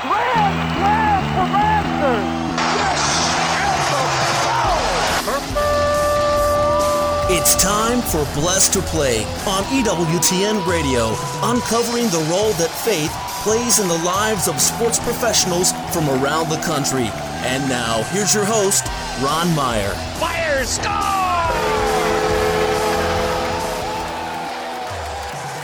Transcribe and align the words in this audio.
Grand 0.00 0.72
slam 0.78 1.22
for 1.34 1.46
Masters. 1.52 2.40
It's 7.32 7.54
time 7.62 8.00
for 8.00 8.24
Blessed 8.40 8.72
to 8.72 8.80
Play 8.80 9.24
on 9.46 9.62
EWTN 9.64 10.66
Radio, 10.66 11.14
uncovering 11.42 12.08
the 12.08 12.26
role 12.30 12.52
that 12.54 12.70
faith 12.70 13.12
plays 13.44 13.78
in 13.78 13.88
the 13.88 13.98
lives 13.98 14.48
of 14.48 14.58
sports 14.58 14.98
professionals 14.98 15.72
from 15.92 16.08
around 16.08 16.48
the 16.48 16.60
country. 16.62 17.10
And 17.44 17.68
now, 17.68 18.02
here's 18.04 18.34
your 18.34 18.46
host, 18.46 18.86
Ron 19.22 19.54
Meyer. 19.54 19.92
Fire 20.18 20.64
score! 20.64 21.19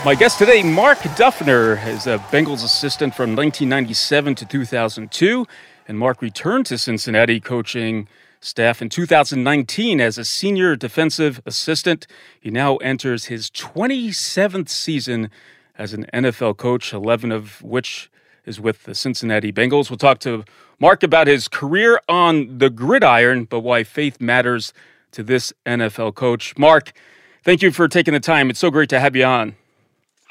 My 0.07 0.15
guest 0.15 0.39
today, 0.39 0.63
Mark 0.63 0.99
Duffner, 0.99 1.85
is 1.85 2.07
a 2.07 2.17
Bengals 2.31 2.63
assistant 2.63 3.13
from 3.13 3.35
1997 3.35 4.35
to 4.35 4.45
2002, 4.45 5.45
and 5.85 5.99
Mark 5.99 6.21
returned 6.21 6.65
to 6.67 6.77
Cincinnati 6.77 7.41
coaching 7.41 8.07
staff 8.39 8.81
in 8.81 8.87
2019 8.87 9.99
as 9.99 10.17
a 10.17 10.23
senior 10.23 10.77
defensive 10.77 11.41
assistant. 11.45 12.07
He 12.39 12.49
now 12.49 12.77
enters 12.77 13.25
his 13.25 13.49
27th 13.49 14.69
season 14.69 15.29
as 15.77 15.91
an 15.91 16.05
NFL 16.13 16.55
coach, 16.55 16.93
11 16.93 17.33
of 17.33 17.61
which 17.61 18.09
is 18.45 18.61
with 18.61 18.85
the 18.85 18.95
Cincinnati 18.95 19.51
Bengals. 19.51 19.89
We'll 19.89 19.97
talk 19.97 20.19
to 20.19 20.45
Mark 20.79 21.03
about 21.03 21.27
his 21.27 21.49
career 21.49 21.99
on 22.07 22.59
the 22.59 22.69
gridiron, 22.69 23.43
but 23.43 23.59
why 23.59 23.83
faith 23.83 24.21
matters 24.21 24.71
to 25.11 25.21
this 25.21 25.51
NFL 25.65 26.15
coach. 26.15 26.57
Mark, 26.57 26.93
thank 27.43 27.61
you 27.61 27.71
for 27.71 27.89
taking 27.89 28.13
the 28.13 28.21
time. 28.21 28.49
It's 28.49 28.59
so 28.59 28.71
great 28.71 28.87
to 28.87 29.01
have 29.01 29.13
you 29.13 29.25
on. 29.25 29.57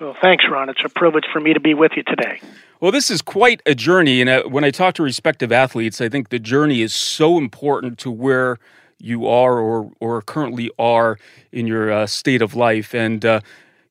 Well, 0.01 0.17
thanks, 0.21 0.45
Ron. 0.51 0.69
It's 0.69 0.85
a 0.85 0.91
privilege 0.91 1.25
for 1.33 1.41
me 1.41 1.55
to 1.55 1.61
be 1.61 1.73
with 1.73 1.93
you 1.97 2.03
today. 2.03 2.41
Well, 2.81 2.93
this 2.93 3.11
is 3.11 3.23
quite 3.23 3.63
a 3.65 3.75
journey. 3.75 4.21
And 4.21 4.29
uh, 4.29 4.43
when 4.45 4.63
I 4.63 4.71
talk 4.71 4.95
to 4.97 5.03
respective 5.03 5.51
athletes, 5.51 6.01
I 6.01 6.11
think 6.11 6.29
the 6.29 6.39
journey 6.39 6.83
is 6.83 6.95
so 6.95 7.39
important 7.39 7.99
to 8.01 8.11
where 8.11 8.59
you 8.99 9.27
are 9.27 9.59
or, 9.59 9.91
or 9.99 10.21
currently 10.21 10.71
are 10.79 11.19
in 11.51 11.67
your 11.67 11.91
uh, 11.91 12.07
state 12.07 12.43
of 12.43 12.55
life. 12.55 12.95
And 12.95 13.25
uh, 13.25 13.41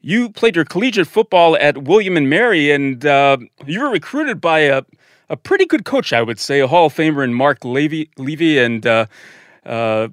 you 0.01 0.29
played 0.29 0.55
your 0.55 0.65
collegiate 0.65 1.07
football 1.07 1.57
at 1.57 1.79
William 1.79 2.15
and 2.17 2.29
Mary, 2.29 2.69
and 2.69 3.03
uh, 3.03 3.37
you 3.65 3.81
were 3.81 3.89
recruited 3.89 4.39
by 4.39 4.59
a, 4.59 4.83
a 5.29 5.37
pretty 5.37 5.65
good 5.65 5.85
coach, 5.85 6.13
I 6.13 6.21
would 6.21 6.39
say, 6.39 6.59
a 6.59 6.67
Hall 6.67 6.85
of 6.85 6.93
Famer 6.93 7.23
in 7.23 7.33
Marv 7.33 7.65
Levy, 7.65 8.11
Levy 8.17 8.59
and 8.59 8.85
uh, 8.85 9.07
uh, 9.65 10.09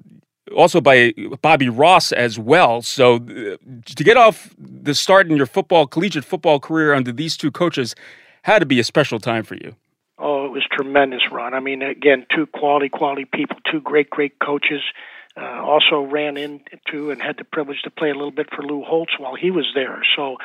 also 0.55 0.81
by 0.81 1.13
Bobby 1.41 1.69
Ross 1.69 2.11
as 2.11 2.37
well. 2.37 2.81
So 2.81 3.15
uh, 3.15 3.57
to 3.85 4.03
get 4.03 4.17
off 4.17 4.53
the 4.57 4.93
start 4.93 5.29
in 5.29 5.37
your 5.37 5.45
football, 5.45 5.87
collegiate 5.87 6.25
football 6.25 6.59
career 6.59 6.93
under 6.93 7.11
these 7.11 7.37
two 7.37 7.51
coaches 7.51 7.95
had 8.43 8.59
to 8.59 8.65
be 8.65 8.79
a 8.79 8.83
special 8.83 9.19
time 9.19 9.43
for 9.43 9.55
you. 9.55 9.75
Oh, 10.17 10.45
it 10.45 10.51
was 10.51 10.63
tremendous, 10.71 11.21
Ron. 11.31 11.53
I 11.53 11.59
mean, 11.59 11.81
again, 11.81 12.25
two 12.33 12.45
quality, 12.45 12.89
quality 12.89 13.25
people, 13.25 13.57
two 13.71 13.81
great, 13.81 14.09
great 14.09 14.39
coaches. 14.39 14.81
Uh, 15.35 15.63
also 15.63 16.01
ran 16.01 16.37
into 16.37 17.09
and 17.09 17.19
had 17.19 17.37
the 17.37 17.43
privilege 17.43 17.81
to 17.83 17.89
play 17.89 18.11
a 18.11 18.13
little 18.13 18.31
bit 18.31 18.47
for 18.55 18.61
Lou 18.61 18.83
Holtz 18.83 19.13
while 19.17 19.33
he 19.33 19.49
was 19.49 19.65
there. 19.73 20.03
So 20.15 20.37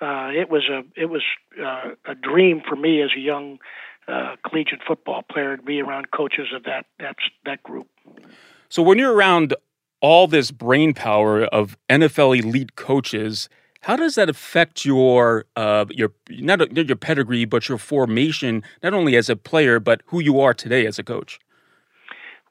uh, 0.00 0.30
it 0.34 0.50
was 0.50 0.68
a 0.68 0.82
it 1.00 1.06
was 1.06 1.22
uh, 1.64 1.90
a 2.04 2.16
dream 2.16 2.60
for 2.68 2.74
me 2.74 3.02
as 3.02 3.10
a 3.16 3.20
young 3.20 3.60
uh, 4.08 4.34
collegiate 4.44 4.80
football 4.84 5.22
player 5.22 5.56
to 5.56 5.62
be 5.62 5.80
around 5.80 6.10
coaches 6.10 6.48
of 6.52 6.64
that 6.64 6.86
that 6.98 7.14
that 7.44 7.62
group. 7.62 7.86
So 8.72 8.82
when 8.82 8.96
you're 8.96 9.12
around 9.12 9.54
all 10.00 10.26
this 10.26 10.50
brain 10.50 10.94
power 10.94 11.44
of 11.44 11.76
NFL 11.90 12.38
elite 12.38 12.74
coaches, 12.74 13.50
how 13.82 13.96
does 13.96 14.14
that 14.14 14.30
affect 14.30 14.86
your 14.86 15.44
uh, 15.56 15.84
your 15.90 16.12
not 16.30 16.74
your 16.74 16.96
pedigree, 16.96 17.44
but 17.44 17.68
your 17.68 17.76
formation, 17.76 18.62
not 18.82 18.94
only 18.94 19.14
as 19.14 19.28
a 19.28 19.36
player, 19.36 19.78
but 19.78 20.00
who 20.06 20.20
you 20.20 20.40
are 20.40 20.54
today 20.54 20.86
as 20.86 20.98
a 20.98 21.02
coach? 21.02 21.38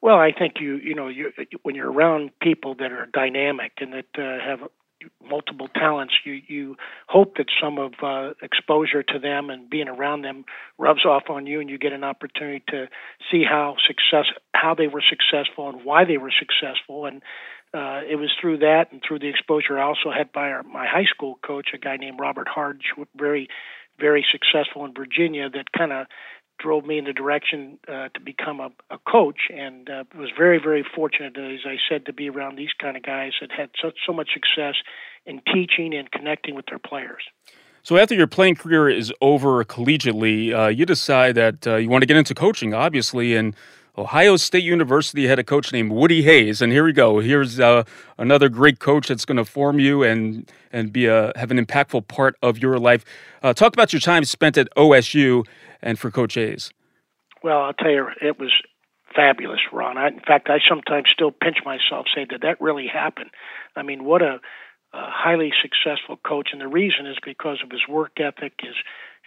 Well, 0.00 0.14
I 0.14 0.30
think 0.30 0.60
you 0.60 0.76
you 0.76 0.94
know 0.94 1.08
you 1.08 1.32
when 1.64 1.74
you're 1.74 1.90
around 1.90 2.30
people 2.40 2.76
that 2.76 2.92
are 2.92 3.06
dynamic 3.12 3.72
and 3.78 3.92
that 3.92 4.06
uh, 4.16 4.38
have 4.48 4.60
multiple 5.22 5.68
talents, 5.74 6.14
you 6.24 6.40
you 6.46 6.76
hope 7.08 7.36
that 7.36 7.46
some 7.62 7.78
of 7.78 7.92
uh, 8.02 8.34
exposure 8.42 9.02
to 9.02 9.18
them 9.18 9.50
and 9.50 9.68
being 9.68 9.88
around 9.88 10.22
them 10.22 10.44
rubs 10.78 11.04
off 11.04 11.24
on 11.28 11.46
you, 11.46 11.60
and 11.60 11.70
you 11.70 11.78
get 11.78 11.92
an 11.92 12.04
opportunity 12.04 12.62
to 12.68 12.88
see 13.30 13.44
how 13.48 13.76
success 13.86 14.26
how 14.54 14.74
they 14.74 14.86
were 14.86 15.02
successful 15.08 15.68
and 15.68 15.84
why 15.84 16.04
they 16.04 16.18
were 16.18 16.32
successful. 16.36 17.06
And 17.06 17.22
uh, 17.74 18.00
it 18.08 18.16
was 18.16 18.30
through 18.40 18.58
that 18.58 18.92
and 18.92 19.02
through 19.06 19.20
the 19.20 19.28
exposure 19.28 19.78
I 19.78 19.84
also 19.84 20.10
had 20.16 20.32
by 20.32 20.50
our, 20.50 20.62
my 20.62 20.86
high 20.86 21.06
school 21.06 21.38
coach, 21.44 21.68
a 21.74 21.78
guy 21.78 21.96
named 21.96 22.20
Robert 22.20 22.48
Hardge, 22.48 22.92
very 23.16 23.48
very 23.98 24.24
successful 24.32 24.84
in 24.84 24.94
Virginia, 24.94 25.48
that 25.50 25.72
kind 25.76 25.92
of 25.92 26.06
drove 26.58 26.84
me 26.84 26.98
in 26.98 27.04
the 27.04 27.12
direction 27.12 27.78
uh, 27.88 28.08
to 28.14 28.20
become 28.24 28.60
a, 28.60 28.70
a 28.90 28.98
coach, 28.98 29.50
and 29.52 29.88
uh, 29.90 30.04
was 30.16 30.30
very, 30.36 30.58
very 30.58 30.84
fortunate, 30.94 31.36
as 31.36 31.60
I 31.66 31.76
said, 31.88 32.06
to 32.06 32.12
be 32.12 32.28
around 32.28 32.56
these 32.56 32.72
kind 32.80 32.96
of 32.96 33.02
guys 33.02 33.32
that 33.40 33.50
had 33.50 33.70
so, 33.80 33.92
so 34.06 34.12
much 34.12 34.30
success 34.32 34.74
in 35.26 35.40
teaching 35.52 35.94
and 35.94 36.10
connecting 36.10 36.54
with 36.54 36.66
their 36.66 36.78
players. 36.78 37.22
So 37.84 37.96
after 37.96 38.14
your 38.14 38.28
playing 38.28 38.56
career 38.56 38.88
is 38.88 39.12
over 39.20 39.64
collegiately, 39.64 40.54
uh, 40.54 40.68
you 40.68 40.86
decide 40.86 41.34
that 41.34 41.66
uh, 41.66 41.76
you 41.76 41.88
want 41.88 42.02
to 42.02 42.06
get 42.06 42.16
into 42.16 42.34
coaching, 42.34 42.74
obviously, 42.74 43.34
and 43.34 43.56
Ohio 43.98 44.36
State 44.38 44.64
University 44.64 45.26
had 45.26 45.38
a 45.38 45.44
coach 45.44 45.70
named 45.70 45.92
Woody 45.92 46.22
Hayes, 46.22 46.62
and 46.62 46.72
here 46.72 46.82
we 46.82 46.94
go. 46.94 47.18
Here's 47.18 47.60
uh, 47.60 47.84
another 48.16 48.48
great 48.48 48.78
coach 48.78 49.08
that's 49.08 49.26
going 49.26 49.36
to 49.36 49.44
form 49.44 49.78
you 49.78 50.02
and 50.02 50.50
and 50.72 50.90
be 50.90 51.04
a 51.04 51.30
have 51.36 51.50
an 51.50 51.62
impactful 51.62 52.08
part 52.08 52.36
of 52.40 52.56
your 52.56 52.78
life. 52.78 53.04
Uh, 53.42 53.52
talk 53.52 53.74
about 53.74 53.92
your 53.92 54.00
time 54.00 54.24
spent 54.24 54.56
at 54.56 54.68
OSU 54.76 55.46
and 55.82 55.98
for 55.98 56.10
Coach 56.10 56.34
Hayes. 56.34 56.72
Well, 57.42 57.62
I'll 57.62 57.72
tell 57.72 57.90
you, 57.90 58.06
it 58.20 58.38
was 58.38 58.52
fabulous, 59.14 59.60
Ron. 59.72 59.98
I, 59.98 60.08
in 60.08 60.20
fact, 60.20 60.48
I 60.48 60.58
sometimes 60.66 61.08
still 61.12 61.30
pinch 61.30 61.58
myself, 61.64 62.06
say, 62.14 62.24
did 62.24 62.42
that 62.42 62.60
really 62.60 62.86
happen? 62.86 63.30
I 63.76 63.82
mean, 63.82 64.04
what 64.04 64.22
a, 64.22 64.40
a 64.92 65.10
highly 65.10 65.52
successful 65.60 66.16
coach, 66.16 66.50
and 66.52 66.60
the 66.60 66.68
reason 66.68 67.06
is 67.06 67.16
because 67.24 67.58
of 67.64 67.70
his 67.70 67.82
work 67.88 68.12
ethic, 68.20 68.54
his 68.60 68.74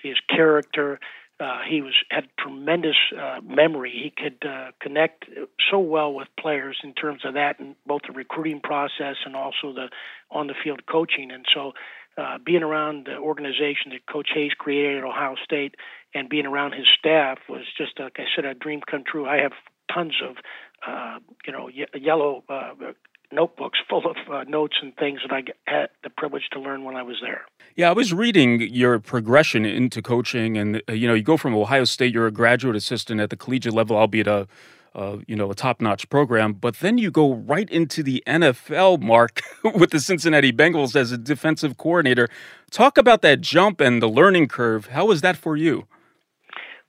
his 0.01 0.17
character, 0.29 0.99
uh, 1.39 1.59
he 1.67 1.81
was 1.81 1.93
had 2.09 2.25
tremendous 2.39 2.95
uh, 3.19 3.39
memory. 3.43 3.91
He 3.91 4.09
could 4.09 4.47
uh, 4.47 4.71
connect 4.81 5.25
so 5.69 5.79
well 5.79 6.13
with 6.13 6.27
players 6.39 6.77
in 6.83 6.93
terms 6.93 7.21
of 7.25 7.33
that, 7.33 7.59
and 7.59 7.75
both 7.85 8.01
the 8.07 8.13
recruiting 8.13 8.61
process 8.61 9.15
and 9.25 9.35
also 9.35 9.73
the 9.73 9.89
on 10.31 10.47
the 10.47 10.53
field 10.63 10.85
coaching. 10.85 11.31
And 11.31 11.45
so, 11.53 11.73
uh, 12.17 12.37
being 12.43 12.63
around 12.63 13.07
the 13.07 13.17
organization 13.17 13.91
that 13.91 14.05
Coach 14.11 14.29
Hayes 14.33 14.51
created 14.57 14.99
at 14.99 15.03
Ohio 15.03 15.35
State 15.43 15.75
and 16.13 16.29
being 16.29 16.45
around 16.45 16.73
his 16.73 16.85
staff 16.97 17.39
was 17.49 17.63
just, 17.77 17.99
like 17.99 18.17
I 18.17 18.23
said, 18.35 18.45
a 18.45 18.53
dream 18.53 18.81
come 18.89 19.03
true. 19.05 19.27
I 19.27 19.37
have 19.37 19.51
tons 19.93 20.15
of, 20.23 20.37
uh, 20.87 21.19
you 21.45 21.51
know, 21.51 21.67
ye- 21.67 21.85
yellow 21.93 22.43
uh, 22.47 22.71
notebooks 23.31 23.79
full 23.89 24.05
of 24.05 24.15
uh, 24.31 24.43
notes 24.43 24.77
and 24.81 24.95
things 24.95 25.19
that 25.27 25.33
I 25.35 25.43
had 25.69 25.89
the 26.03 26.09
privilege 26.09 26.43
to 26.53 26.59
learn 26.59 26.83
when 26.83 26.95
I 26.95 27.03
was 27.03 27.17
there. 27.21 27.41
Yeah, 27.75 27.89
I 27.89 27.93
was 27.93 28.13
reading 28.13 28.61
your 28.61 28.99
progression 28.99 29.65
into 29.65 30.01
coaching, 30.01 30.57
and 30.57 30.81
uh, 30.87 30.93
you 30.93 31.07
know, 31.07 31.13
you 31.13 31.23
go 31.23 31.35
from 31.35 31.53
Ohio 31.53 31.83
State, 31.83 32.13
you're 32.13 32.27
a 32.27 32.31
graduate 32.31 32.75
assistant 32.75 33.19
at 33.19 33.29
the 33.29 33.35
collegiate 33.35 33.73
level, 33.73 33.97
albeit 33.97 34.27
a 34.27 34.47
uh, 34.95 35.17
you 35.27 35.35
know, 35.35 35.51
a 35.51 35.55
top-notch 35.55 36.09
program, 36.09 36.53
but 36.53 36.79
then 36.79 36.97
you 36.97 37.11
go 37.11 37.33
right 37.33 37.69
into 37.69 38.01
the 38.01 38.23
NFL 38.25 39.01
mark 39.01 39.41
with 39.75 39.91
the 39.91 39.99
Cincinnati 39.99 40.53
Bengals 40.53 40.95
as 40.95 41.11
a 41.11 41.17
defensive 41.17 41.77
coordinator. 41.77 42.29
Talk 42.71 42.97
about 42.97 43.21
that 43.21 43.41
jump 43.41 43.81
and 43.81 44.01
the 44.01 44.07
learning 44.07 44.47
curve. 44.47 44.87
How 44.87 45.05
was 45.05 45.21
that 45.21 45.35
for 45.35 45.57
you? 45.57 45.85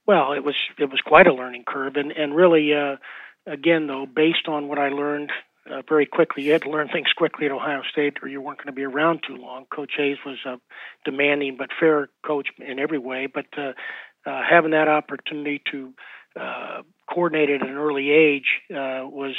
Well, 0.05 0.31
it 0.31 0.43
was 0.43 0.55
it 0.79 0.89
was 0.89 1.01
quite 1.05 1.27
a 1.27 1.33
learning 1.33 1.65
curve, 1.67 1.97
and 1.97 2.13
and 2.13 2.33
really, 2.33 2.73
uh, 2.73 2.95
again, 3.45 3.87
though, 3.87 4.05
based 4.05 4.47
on 4.47 4.69
what 4.69 4.79
I 4.79 4.87
learned 4.87 5.31
uh, 5.69 5.81
very 5.87 6.05
quickly. 6.05 6.43
You 6.43 6.53
had 6.53 6.61
to 6.61 6.69
learn 6.69 6.87
things 6.87 7.09
quickly 7.15 7.45
at 7.45 7.51
Ohio 7.51 7.81
State, 7.91 8.17
or 8.21 8.29
you 8.29 8.41
weren't 8.41 8.59
going 8.59 8.67
to 8.67 8.71
be 8.71 8.83
around 8.83 9.21
too 9.27 9.35
long. 9.35 9.65
Coach 9.65 9.91
Hayes 9.97 10.17
was 10.25 10.37
a 10.45 10.59
demanding 11.03 11.57
but 11.57 11.69
fair 11.77 12.09
coach 12.25 12.47
in 12.57 12.79
every 12.79 12.99
way. 12.99 13.27
But 13.27 13.47
uh, 13.57 13.73
uh, 14.25 14.41
having 14.49 14.71
that 14.71 14.87
opportunity 14.87 15.61
to 15.71 15.93
uh, 16.39 16.81
coordinate 17.09 17.49
at 17.49 17.67
an 17.67 17.75
early 17.75 18.11
age 18.11 18.61
uh, 18.69 19.07
was 19.07 19.35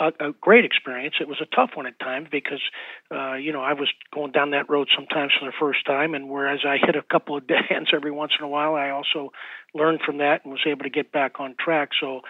a, 0.00 0.06
a 0.20 0.32
great 0.40 0.64
experience. 0.64 1.14
It 1.20 1.28
was 1.28 1.40
a 1.40 1.56
tough 1.56 1.70
one 1.74 1.86
at 1.86 1.98
times 2.00 2.28
because, 2.30 2.60
uh, 3.10 3.34
you 3.34 3.52
know, 3.52 3.62
I 3.62 3.74
was 3.74 3.88
going 4.12 4.32
down 4.32 4.50
that 4.50 4.68
road 4.68 4.88
sometimes 4.94 5.32
for 5.38 5.46
the 5.46 5.52
first 5.58 5.86
time, 5.86 6.14
and 6.14 6.28
whereas 6.28 6.60
I 6.66 6.76
hit 6.84 6.96
a 6.96 7.02
couple 7.02 7.36
of 7.36 7.46
dead 7.46 7.64
ends 7.70 7.90
every 7.94 8.10
once 8.10 8.32
in 8.38 8.44
a 8.44 8.48
while, 8.48 8.74
I 8.74 8.90
also 8.90 9.32
learned 9.74 10.00
from 10.04 10.18
that 10.18 10.44
and 10.44 10.52
was 10.52 10.62
able 10.66 10.84
to 10.84 10.90
get 10.90 11.12
back 11.12 11.40
on 11.40 11.54
track. 11.58 11.90
So 12.00 12.22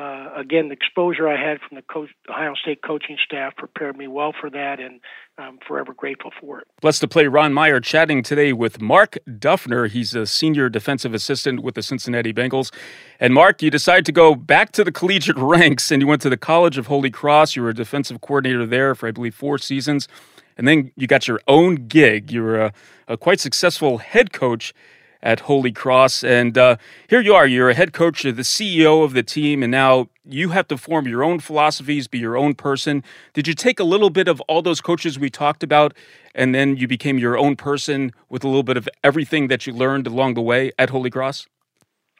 uh, 0.00 0.32
again, 0.34 0.68
the 0.68 0.72
exposure 0.72 1.28
I 1.28 1.36
had 1.36 1.58
from 1.60 1.76
the 1.76 1.82
coach, 1.82 2.08
Ohio 2.28 2.54
State 2.54 2.82
coaching 2.82 3.18
staff 3.22 3.54
prepared 3.56 3.96
me 3.98 4.08
well 4.08 4.32
for 4.38 4.48
that, 4.48 4.80
and 4.80 5.00
I'm 5.36 5.58
forever 5.66 5.92
grateful 5.92 6.30
for 6.40 6.60
it. 6.60 6.66
Blessed 6.80 7.02
to 7.02 7.08
play 7.08 7.26
Ron 7.26 7.52
Meyer 7.52 7.80
chatting 7.80 8.22
today 8.22 8.54
with 8.54 8.80
Mark 8.80 9.18
Duffner. 9.28 9.90
He's 9.90 10.14
a 10.14 10.24
senior 10.24 10.70
defensive 10.70 11.12
assistant 11.12 11.62
with 11.62 11.74
the 11.74 11.82
Cincinnati 11.82 12.32
Bengals. 12.32 12.72
And 13.18 13.34
Mark, 13.34 13.60
you 13.62 13.70
decided 13.70 14.06
to 14.06 14.12
go 14.12 14.34
back 14.34 14.72
to 14.72 14.84
the 14.84 14.92
collegiate 14.92 15.36
ranks, 15.38 15.90
and 15.90 16.00
you 16.00 16.08
went 16.08 16.22
to 16.22 16.30
the 16.30 16.38
College 16.38 16.78
of 16.78 16.86
Holy 16.86 17.10
Cross. 17.10 17.54
You 17.54 17.62
were 17.62 17.70
a 17.70 17.74
defensive 17.74 18.22
coordinator 18.22 18.64
there 18.64 18.94
for, 18.94 19.06
I 19.06 19.10
believe, 19.10 19.34
four 19.34 19.58
seasons. 19.58 20.08
And 20.56 20.66
then 20.66 20.92
you 20.96 21.06
got 21.06 21.28
your 21.28 21.40
own 21.46 21.88
gig. 21.88 22.32
You 22.32 22.42
were 22.42 22.60
a, 22.60 22.72
a 23.06 23.16
quite 23.16 23.40
successful 23.40 23.98
head 23.98 24.32
coach 24.32 24.72
at 25.22 25.40
Holy 25.40 25.72
Cross. 25.72 26.24
And 26.24 26.56
uh, 26.56 26.76
here 27.08 27.20
you 27.20 27.34
are, 27.34 27.46
you're 27.46 27.70
a 27.70 27.74
head 27.74 27.92
coach, 27.92 28.24
you're 28.24 28.32
the 28.32 28.42
CEO 28.42 29.04
of 29.04 29.12
the 29.12 29.22
team, 29.22 29.62
and 29.62 29.70
now 29.70 30.08
you 30.24 30.50
have 30.50 30.68
to 30.68 30.76
form 30.76 31.06
your 31.06 31.22
own 31.22 31.40
philosophies, 31.40 32.08
be 32.08 32.18
your 32.18 32.36
own 32.36 32.54
person. 32.54 33.02
Did 33.32 33.46
you 33.46 33.54
take 33.54 33.80
a 33.80 33.84
little 33.84 34.10
bit 34.10 34.28
of 34.28 34.40
all 34.42 34.62
those 34.62 34.80
coaches 34.80 35.18
we 35.18 35.30
talked 35.30 35.62
about, 35.62 35.94
and 36.34 36.54
then 36.54 36.76
you 36.76 36.86
became 36.88 37.18
your 37.18 37.36
own 37.36 37.56
person 37.56 38.12
with 38.28 38.44
a 38.44 38.48
little 38.48 38.62
bit 38.62 38.76
of 38.76 38.88
everything 39.02 39.48
that 39.48 39.66
you 39.66 39.72
learned 39.72 40.06
along 40.06 40.34
the 40.34 40.42
way 40.42 40.72
at 40.78 40.90
Holy 40.90 41.10
Cross? 41.10 41.46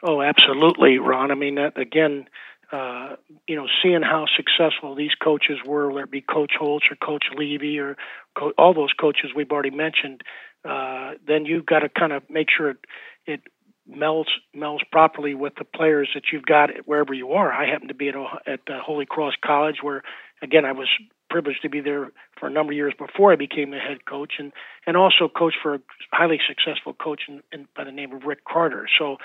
Oh, 0.03 0.21
absolutely, 0.21 0.97
Ron. 0.97 1.31
I 1.31 1.35
mean, 1.35 1.57
again, 1.57 2.27
uh, 2.71 3.15
you 3.47 3.55
know, 3.55 3.67
seeing 3.83 4.01
how 4.01 4.25
successful 4.35 4.95
these 4.95 5.13
coaches 5.21 5.57
were, 5.65 5.89
whether 5.91 6.05
it 6.05 6.11
be 6.11 6.21
Coach 6.21 6.53
Holtz 6.57 6.85
or 6.89 6.95
Coach 6.95 7.25
Levy 7.35 7.79
or 7.79 7.97
co- 8.37 8.53
all 8.57 8.73
those 8.73 8.93
coaches 8.93 9.31
we've 9.35 9.51
already 9.51 9.71
mentioned, 9.71 10.21
uh, 10.63 11.11
then 11.27 11.45
you've 11.45 11.65
got 11.65 11.79
to 11.79 11.89
kind 11.89 12.13
of 12.13 12.23
make 12.29 12.47
sure 12.55 12.71
it, 12.71 12.77
it 13.25 13.41
melds 13.89 14.29
melds 14.55 14.79
properly 14.91 15.33
with 15.33 15.53
the 15.57 15.65
players 15.65 16.09
that 16.13 16.23
you've 16.31 16.45
got 16.45 16.69
wherever 16.85 17.13
you 17.13 17.31
are. 17.31 17.51
I 17.51 17.67
happen 17.67 17.89
to 17.89 17.93
be 17.93 18.09
at 18.09 18.15
at 18.47 18.59
uh, 18.69 18.79
Holy 18.81 19.05
Cross 19.05 19.33
College, 19.43 19.77
where 19.81 20.03
again 20.41 20.65
I 20.65 20.71
was 20.71 20.87
privileged 21.31 21.61
to 21.61 21.69
be 21.69 21.79
there 21.79 22.11
for 22.37 22.47
a 22.47 22.51
number 22.51 22.73
of 22.73 22.75
years 22.75 22.93
before 22.97 23.31
I 23.31 23.37
became 23.37 23.71
the 23.71 23.79
head 23.79 24.05
coach, 24.05 24.33
and 24.37 24.51
and 24.85 24.97
also 24.97 25.27
coached 25.27 25.57
for 25.63 25.75
a 25.75 25.79
highly 26.11 26.39
successful 26.45 26.93
coach 26.93 27.21
in, 27.27 27.41
in, 27.51 27.67
by 27.75 27.85
the 27.85 27.91
name 27.91 28.13
of 28.13 28.23
Rick 28.23 28.43
Carter. 28.45 28.87
So 28.99 29.17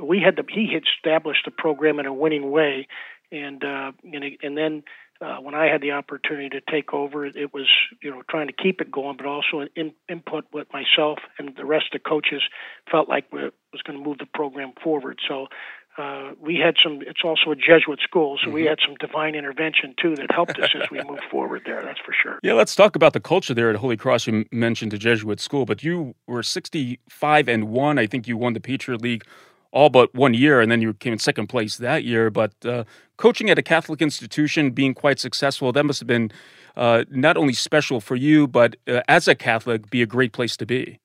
we 0.00 0.20
had 0.20 0.36
the 0.36 0.44
he 0.48 0.72
had 0.72 0.84
established 0.96 1.46
the 1.46 1.50
program 1.50 1.98
in 1.98 2.06
a 2.06 2.12
winning 2.12 2.50
way, 2.50 2.86
and 3.32 3.64
uh, 3.64 3.92
and, 4.04 4.24
and 4.42 4.56
then 4.56 4.82
uh, 5.20 5.36
when 5.36 5.54
I 5.54 5.66
had 5.66 5.80
the 5.80 5.92
opportunity 5.92 6.50
to 6.50 6.60
take 6.60 6.92
over, 6.92 7.24
it 7.24 7.54
was 7.54 7.68
you 8.02 8.10
know 8.10 8.22
trying 8.28 8.48
to 8.48 8.52
keep 8.52 8.80
it 8.80 8.90
going, 8.90 9.16
but 9.16 9.26
also 9.26 9.66
in, 9.74 9.92
input 10.08 10.44
what 10.50 10.66
myself 10.72 11.18
and 11.38 11.56
the 11.56 11.64
rest 11.64 11.86
of 11.94 12.02
the 12.02 12.08
coaches 12.08 12.42
felt 12.90 13.08
like 13.08 13.32
was 13.32 13.82
going 13.86 13.98
to 13.98 14.04
move 14.04 14.18
the 14.18 14.26
program 14.26 14.72
forward. 14.82 15.18
So 15.26 15.46
uh, 15.96 16.32
we 16.40 16.56
had 16.56 16.74
some. 16.82 17.00
It's 17.02 17.20
also 17.24 17.50
a 17.52 17.56
Jesuit 17.56 18.00
school, 18.02 18.36
so 18.38 18.46
mm-hmm. 18.46 18.54
we 18.54 18.64
had 18.64 18.78
some 18.84 18.96
divine 18.96 19.34
intervention 19.34 19.94
too 20.00 20.16
that 20.16 20.30
helped 20.32 20.58
us 20.58 20.70
as 20.74 20.90
we 20.90 21.00
moved 21.08 21.22
forward 21.30 21.62
there. 21.64 21.82
That's 21.82 22.00
for 22.00 22.12
sure. 22.20 22.38
Yeah, 22.42 22.54
let's 22.54 22.74
talk 22.74 22.96
about 22.96 23.12
the 23.12 23.20
culture 23.20 23.54
there 23.54 23.70
at 23.70 23.76
Holy 23.76 23.96
Cross. 23.96 24.26
You 24.26 24.44
mentioned 24.50 24.92
the 24.92 24.98
Jesuit 24.98 25.40
school, 25.40 25.66
but 25.66 25.84
you 25.84 26.14
were 26.26 26.42
65 26.42 27.48
and 27.48 27.68
one. 27.68 27.98
I 27.98 28.06
think 28.06 28.26
you 28.26 28.36
won 28.36 28.54
the 28.54 28.60
Patriot 28.60 29.02
League 29.02 29.24
all 29.70 29.90
but 29.90 30.14
one 30.14 30.34
year, 30.34 30.60
and 30.60 30.70
then 30.70 30.80
you 30.80 30.94
came 30.94 31.12
in 31.12 31.18
second 31.18 31.48
place 31.48 31.76
that 31.76 32.04
year. 32.04 32.30
But 32.30 32.52
uh, 32.64 32.84
coaching 33.16 33.50
at 33.50 33.58
a 33.58 33.62
Catholic 33.62 34.00
institution, 34.00 34.70
being 34.70 34.94
quite 34.94 35.18
successful, 35.18 35.72
that 35.72 35.84
must 35.84 36.00
have 36.00 36.06
been 36.06 36.30
uh, 36.76 37.04
not 37.10 37.36
only 37.36 37.52
special 37.52 38.00
for 38.00 38.16
you, 38.16 38.46
but 38.46 38.76
uh, 38.88 39.02
as 39.08 39.28
a 39.28 39.34
Catholic, 39.34 39.90
be 39.90 40.02
a 40.02 40.06
great 40.06 40.32
place 40.32 40.56
to 40.56 40.66
be. 40.66 40.98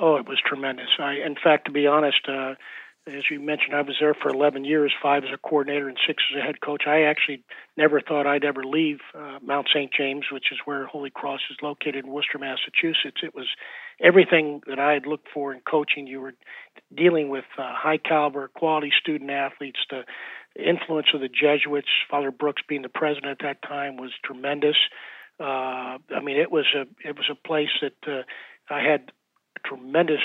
Oh, 0.00 0.16
it 0.16 0.28
was 0.28 0.38
tremendous. 0.44 0.88
I, 1.00 1.14
in 1.14 1.34
fact, 1.34 1.66
to 1.66 1.72
be 1.72 1.86
honest, 1.86 2.28
uh, 2.28 2.54
as 3.08 3.24
you 3.30 3.40
mentioned, 3.40 3.74
I 3.74 3.82
was 3.82 3.96
there 4.00 4.14
for 4.14 4.28
11 4.28 4.64
years, 4.64 4.92
five 5.02 5.24
as 5.24 5.30
a 5.32 5.38
coordinator 5.38 5.88
and 5.88 5.98
six 6.06 6.22
as 6.30 6.38
a 6.38 6.44
head 6.44 6.60
coach. 6.60 6.82
I 6.86 7.02
actually 7.02 7.42
never 7.76 8.00
thought 8.00 8.26
I'd 8.26 8.44
ever 8.44 8.64
leave 8.64 8.98
uh, 9.14 9.38
Mount 9.42 9.68
St. 9.74 9.90
James, 9.92 10.26
which 10.30 10.52
is 10.52 10.58
where 10.64 10.86
Holy 10.86 11.10
Cross 11.10 11.40
is 11.50 11.56
located 11.62 12.04
in 12.04 12.10
Worcester, 12.10 12.38
Massachusetts. 12.38 13.20
It 13.22 13.34
was 13.34 13.46
everything 14.00 14.60
that 14.66 14.78
I 14.78 14.92
had 14.92 15.06
looked 15.06 15.28
for 15.32 15.52
in 15.52 15.60
coaching. 15.60 16.06
You 16.06 16.20
were 16.20 16.34
dealing 16.94 17.28
with 17.30 17.44
uh, 17.56 17.72
high 17.74 17.98
caliber, 17.98 18.48
quality 18.48 18.92
student 19.00 19.30
athletes. 19.30 19.80
The 19.90 20.04
influence 20.56 21.08
of 21.14 21.20
the 21.20 21.28
Jesuits, 21.28 21.88
Father 22.10 22.30
Brooks 22.30 22.62
being 22.68 22.82
the 22.82 22.88
president 22.88 23.40
at 23.40 23.46
that 23.46 23.62
time, 23.62 23.96
was 23.96 24.12
tremendous. 24.24 24.76
Uh, 25.40 25.98
I 26.14 26.20
mean, 26.22 26.36
it 26.36 26.50
was 26.50 26.66
a 26.74 26.82
it 27.08 27.16
was 27.16 27.30
a 27.30 27.34
place 27.34 27.70
that 27.80 27.96
uh, 28.06 28.22
I 28.68 28.80
had 28.82 29.12
tremendous 29.64 30.20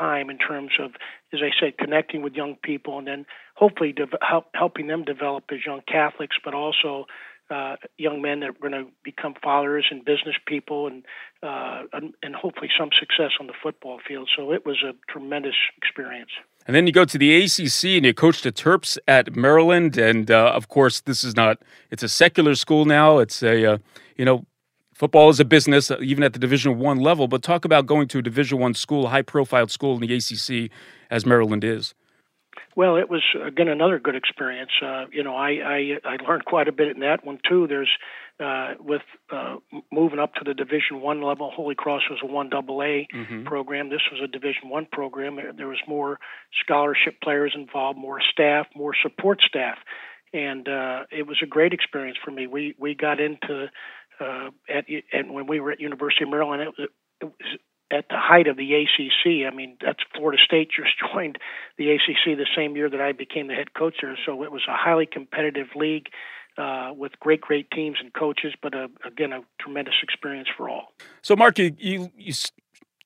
time 0.00 0.30
in 0.30 0.38
terms 0.38 0.72
of, 0.80 0.92
as 1.32 1.40
I 1.42 1.50
said, 1.60 1.76
connecting 1.78 2.22
with 2.22 2.34
young 2.34 2.56
people 2.62 2.98
and 2.98 3.06
then 3.06 3.26
hopefully 3.54 3.92
de- 3.92 4.06
help, 4.22 4.46
helping 4.54 4.86
them 4.86 5.04
develop 5.04 5.44
as 5.52 5.58
young 5.66 5.82
Catholics, 5.86 6.36
but 6.44 6.54
also 6.54 7.06
uh, 7.50 7.76
young 7.98 8.22
men 8.22 8.40
that 8.40 8.50
are 8.50 8.60
going 8.60 8.72
to 8.72 8.86
become 9.02 9.34
fathers 9.42 9.86
and 9.90 10.04
business 10.04 10.36
people 10.46 10.86
and, 10.86 11.04
uh, 11.42 11.82
and, 11.92 12.14
and 12.22 12.34
hopefully 12.34 12.68
some 12.78 12.90
success 12.98 13.32
on 13.40 13.46
the 13.46 13.52
football 13.62 13.98
field. 14.06 14.28
So 14.36 14.52
it 14.52 14.64
was 14.64 14.82
a 14.88 14.92
tremendous 15.12 15.56
experience. 15.76 16.30
And 16.66 16.76
then 16.76 16.86
you 16.86 16.92
go 16.92 17.04
to 17.04 17.18
the 17.18 17.42
ACC 17.42 17.96
and 17.96 18.06
you 18.06 18.14
coach 18.14 18.42
the 18.42 18.52
Terps 18.52 18.98
at 19.08 19.34
Maryland, 19.34 19.98
and 19.98 20.30
uh, 20.30 20.52
of 20.54 20.68
course 20.68 21.00
this 21.00 21.24
is 21.24 21.34
not 21.34 21.58
it's 21.90 22.02
a 22.02 22.08
secular 22.08 22.54
school 22.54 22.84
now. 22.84 23.18
It's 23.18 23.42
a 23.42 23.72
uh, 23.72 23.78
you 24.16 24.24
know 24.24 24.44
football 25.00 25.30
is 25.30 25.40
a 25.40 25.46
business, 25.46 25.90
uh, 25.90 25.96
even 26.02 26.22
at 26.22 26.34
the 26.34 26.38
Division 26.38 26.78
One 26.78 26.98
level. 26.98 27.26
But 27.26 27.42
talk 27.42 27.64
about 27.64 27.86
going 27.86 28.06
to 28.08 28.18
a 28.18 28.22
Division 28.22 28.58
One 28.58 28.74
school, 28.74 29.06
a 29.06 29.08
high 29.08 29.22
profile 29.22 29.66
school 29.66 29.94
in 29.94 30.06
the 30.06 30.14
ACC, 30.14 30.70
as 31.10 31.24
Maryland 31.24 31.64
is. 31.64 31.94
Well, 32.76 32.96
it 32.96 33.08
was 33.08 33.22
again 33.42 33.68
another 33.68 33.98
good 33.98 34.14
experience. 34.14 34.70
Uh, 34.84 35.06
you 35.10 35.24
know, 35.24 35.34
I, 35.34 35.50
I 35.50 35.98
I 36.04 36.16
learned 36.28 36.44
quite 36.44 36.68
a 36.68 36.72
bit 36.72 36.88
in 36.94 37.00
that 37.00 37.24
one 37.24 37.38
too. 37.48 37.66
There's 37.66 37.90
uh, 38.38 38.74
with 38.78 39.02
uh, 39.30 39.56
moving 39.90 40.18
up 40.18 40.34
to 40.34 40.44
the 40.44 40.54
Division 40.54 41.00
One 41.00 41.22
level. 41.22 41.50
Holy 41.50 41.74
Cross 41.74 42.02
was 42.10 42.20
a 42.22 42.26
one 42.26 42.48
double 42.50 42.82
A 42.82 43.08
mm-hmm. 43.12 43.44
program. 43.44 43.88
This 43.88 44.02
was 44.12 44.20
a 44.22 44.28
Division 44.28 44.68
One 44.68 44.86
program. 44.90 45.38
There 45.56 45.68
was 45.68 45.80
more 45.88 46.18
scholarship 46.62 47.20
players 47.22 47.52
involved, 47.54 47.98
more 47.98 48.20
staff, 48.32 48.66
more 48.76 48.92
support 49.02 49.40
staff, 49.46 49.78
and 50.32 50.68
uh, 50.68 51.04
it 51.10 51.26
was 51.26 51.38
a 51.42 51.46
great 51.46 51.72
experience 51.72 52.18
for 52.24 52.30
me. 52.30 52.46
We 52.46 52.74
we 52.78 52.94
got 52.94 53.20
into 53.20 53.66
uh, 54.20 54.50
at 54.68 54.84
and 55.12 55.32
when 55.32 55.46
we 55.46 55.60
were 55.60 55.72
at 55.72 55.80
University 55.80 56.24
of 56.24 56.30
Maryland, 56.30 56.62
it, 56.78 56.90
it 57.20 57.24
was 57.24 57.58
at 57.90 58.06
the 58.08 58.16
height 58.16 58.46
of 58.46 58.56
the 58.56 58.74
ACC. 58.74 59.50
I 59.50 59.54
mean, 59.54 59.76
that's 59.84 60.00
Florida 60.14 60.40
State 60.44 60.70
just 60.70 60.90
joined 61.12 61.38
the 61.76 61.90
ACC 61.90 62.36
the 62.36 62.46
same 62.56 62.76
year 62.76 62.88
that 62.88 63.00
I 63.00 63.12
became 63.12 63.48
the 63.48 63.54
head 63.54 63.74
coach 63.74 63.96
there. 64.02 64.16
So 64.24 64.42
it 64.42 64.52
was 64.52 64.62
a 64.68 64.76
highly 64.76 65.06
competitive 65.06 65.68
league 65.74 66.08
uh, 66.56 66.92
with 66.96 67.18
great, 67.20 67.40
great 67.40 67.70
teams 67.70 67.96
and 68.00 68.12
coaches, 68.12 68.54
but 68.62 68.74
uh, 68.74 68.88
again, 69.04 69.32
a 69.32 69.40
tremendous 69.60 69.94
experience 70.02 70.48
for 70.56 70.68
all. 70.68 70.92
So, 71.22 71.34
Mark, 71.36 71.58
you 71.58 71.74
you, 71.78 72.10
you 72.16 72.32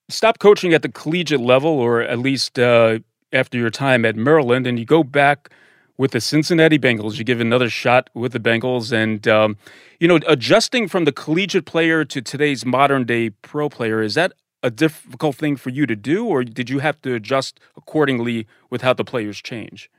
stopped 0.09 0.41
coaching 0.41 0.75
at 0.75 0.83
the 0.83 0.89
collegiate 0.89 1.41
level, 1.41 1.71
or 1.71 2.03
at 2.03 2.19
least 2.19 2.59
uh, 2.59 2.99
after 3.33 3.59
your 3.59 3.71
time 3.71 4.05
at 4.05 4.17
Maryland, 4.17 4.67
and 4.67 4.79
you 4.79 4.85
go 4.85 5.03
back 5.03 5.51
with 5.97 6.13
the 6.13 6.21
Cincinnati 6.21 6.79
Bengals. 6.79 7.19
You 7.19 7.25
give 7.25 7.41
another 7.41 7.71
shot 7.71 8.11
with 8.15 8.33
the 8.33 8.41
Bengals, 8.41 8.93
and 8.93 9.27
um, 9.29 9.57
you 10.01 10.09
know, 10.09 10.19
adjusting 10.27 10.89
from 10.89 11.05
the 11.05 11.13
collegiate 11.13 11.67
player 11.67 12.05
to 12.05 12.21
today's 12.21 12.65
modern 12.65 13.05
day 13.05 13.31
pro 13.31 13.69
player 13.69 14.03
is 14.03 14.15
that 14.15 14.33
a 14.63 14.71
difficult 14.71 15.37
thing 15.37 15.57
for 15.57 15.71
you 15.71 15.87
to 15.87 15.95
do, 15.95 16.27
or 16.27 16.43
did 16.43 16.71
you 16.71 16.79
have 16.79 17.01
to 17.03 17.15
adjust 17.15 17.61
accordingly 17.77 18.47
with 18.71 18.81
how 18.81 18.95
the 18.95 19.05
players 19.05 19.41
change? 19.43 19.91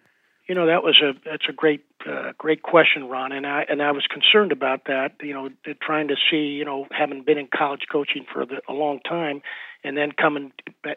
You 0.48 0.54
know, 0.54 0.68
that 0.68 0.84
was 0.84 1.02
a 1.02 1.14
that's 1.28 1.46
a 1.50 1.54
great 1.54 1.86
uh, 2.08 2.34
great 2.38 2.62
question, 2.62 3.08
Ron, 3.08 3.32
and 3.32 3.48
I 3.48 3.66
and 3.68 3.82
I 3.82 3.92
was 3.92 4.06
concerned 4.08 4.52
about 4.52 4.86
that. 4.86 5.14
You 5.22 5.34
know, 5.34 5.50
trying 5.82 6.08
to 6.10 6.16
see, 6.30 6.38
you 6.38 6.66
know, 6.66 6.88
having 6.92 7.24
been 7.24 7.38
in 7.38 7.48
college 7.48 7.86
coaching 7.92 8.26
for 8.32 8.46
the, 8.46 8.62
a 8.68 8.74
long 8.74 9.00
time, 9.00 9.42
and 9.84 9.98
then 9.98 10.12
coming 10.12 10.52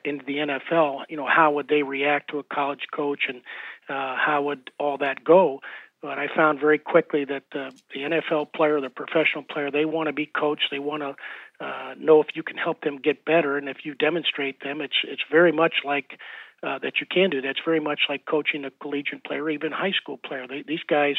into 0.05 0.25
the 0.27 0.37
NFL, 0.37 1.05
you 1.09 1.17
know, 1.17 1.27
how 1.27 1.53
would 1.53 1.69
they 1.69 1.83
react 1.83 2.31
to 2.31 2.39
a 2.39 2.43
college 2.43 2.89
coach, 2.95 3.23
and 3.29 3.41
uh, 3.89 4.17
how 4.17 4.43
would 4.43 4.71
all 4.79 4.99
that 4.99 5.25
go? 5.25 5.61
But 6.01 6.19
I 6.19 6.29
found 6.35 6.61
very 6.61 6.79
quickly 6.79 7.25
that 7.25 7.45
uh, 7.53 7.71
the 7.93 8.01
NFL 8.03 8.53
player, 8.53 8.81
the 8.81 8.91
professional 8.91 9.43
player, 9.43 9.71
they 9.71 9.85
want 9.85 10.07
to 10.07 10.13
be 10.13 10.27
coached. 10.27 10.69
They 10.71 10.79
want 10.79 11.03
to 11.03 11.65
uh, 11.65 11.95
know 11.99 12.21
if 12.21 12.29
you 12.35 12.45
can 12.45 12.57
help 12.57 12.83
them 12.83 12.99
get 12.99 13.25
better, 13.25 13.57
and 13.57 13.69
if 13.69 13.79
you 13.85 13.95
demonstrate 13.95 14.63
them, 14.63 14.81
it's 14.81 14.95
it's 15.03 15.23
very 15.31 15.51
much 15.51 15.75
like 15.85 16.19
uh, 16.63 16.79
that 16.79 17.01
you 17.01 17.07
can 17.11 17.31
do. 17.31 17.41
That's 17.41 17.59
very 17.65 17.81
much 17.81 18.03
like 18.09 18.27
coaching 18.27 18.65
a 18.65 18.71
collegiate 18.71 19.25
player, 19.25 19.51
even 19.51 19.73
high 19.73 19.93
school 19.93 20.19
player. 20.19 20.47
They, 20.47 20.63
these 20.63 20.85
guys, 20.89 21.17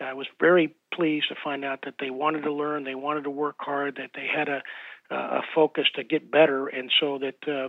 I 0.00 0.12
was 0.12 0.28
very 0.38 0.76
pleased 0.94 1.28
to 1.30 1.34
find 1.42 1.64
out 1.64 1.80
that 1.84 1.94
they 1.98 2.10
wanted 2.10 2.42
to 2.42 2.52
learn, 2.52 2.84
they 2.84 2.94
wanted 2.94 3.24
to 3.24 3.30
work 3.30 3.56
hard, 3.58 3.96
that 3.96 4.10
they 4.14 4.28
had 4.32 4.48
a 4.48 4.62
a 5.10 5.40
focus 5.56 5.86
to 5.96 6.04
get 6.04 6.30
better, 6.30 6.68
and 6.68 6.92
so 7.00 7.18
that 7.18 7.48
uh, 7.48 7.68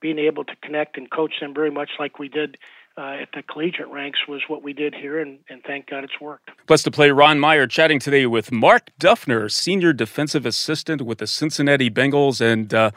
being 0.00 0.18
able 0.18 0.44
to 0.44 0.56
connect 0.62 0.96
and 0.96 1.08
coach 1.08 1.34
them 1.40 1.54
very 1.54 1.70
much 1.70 1.90
like 2.00 2.18
we 2.18 2.28
did 2.28 2.56
uh, 3.00 3.22
at 3.22 3.28
the 3.32 3.42
collegiate 3.42 3.88
ranks 3.88 4.18
was 4.28 4.42
what 4.48 4.62
we 4.62 4.74
did 4.74 4.94
here, 4.94 5.20
and, 5.20 5.38
and 5.48 5.62
thank 5.64 5.88
God 5.88 6.04
it's 6.04 6.20
worked. 6.20 6.50
Blessed 6.66 6.84
to 6.84 6.90
play 6.90 7.10
Ron 7.10 7.40
Meyer 7.40 7.66
chatting 7.66 7.98
today 7.98 8.26
with 8.26 8.52
Mark 8.52 8.90
Duffner, 9.00 9.50
Senior 9.50 9.94
Defensive 9.94 10.44
Assistant 10.44 11.00
with 11.02 11.18
the 11.18 11.26
Cincinnati 11.26 11.88
Bengals. 11.88 12.42
And 12.42 12.74
uh, 12.74 12.90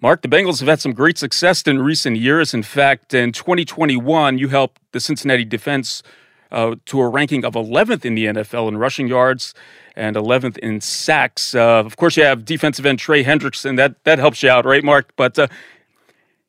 Mark, 0.00 0.22
the 0.22 0.28
Bengals 0.28 0.58
have 0.58 0.68
had 0.68 0.80
some 0.80 0.92
great 0.92 1.18
success 1.18 1.62
in 1.62 1.80
recent 1.80 2.16
years. 2.16 2.52
In 2.52 2.64
fact, 2.64 3.14
in 3.14 3.30
2021, 3.30 4.38
you 4.38 4.48
helped 4.48 4.80
the 4.90 4.98
Cincinnati 4.98 5.44
defense 5.44 6.02
uh, 6.50 6.74
to 6.86 7.00
a 7.00 7.08
ranking 7.08 7.44
of 7.44 7.54
11th 7.54 8.04
in 8.04 8.16
the 8.16 8.26
NFL 8.26 8.66
in 8.66 8.76
rushing 8.76 9.06
yards 9.06 9.54
and 9.94 10.16
11th 10.16 10.58
in 10.58 10.80
sacks. 10.80 11.54
Uh, 11.54 11.78
of 11.84 11.96
course, 11.96 12.16
you 12.16 12.24
have 12.24 12.44
defensive 12.44 12.84
end 12.84 12.98
Trey 12.98 13.22
Hendrickson. 13.22 13.76
That 13.76 14.02
that 14.02 14.18
helps 14.18 14.42
you 14.42 14.50
out, 14.50 14.64
right, 14.64 14.82
Mark? 14.82 15.12
But 15.16 15.38
uh, 15.38 15.46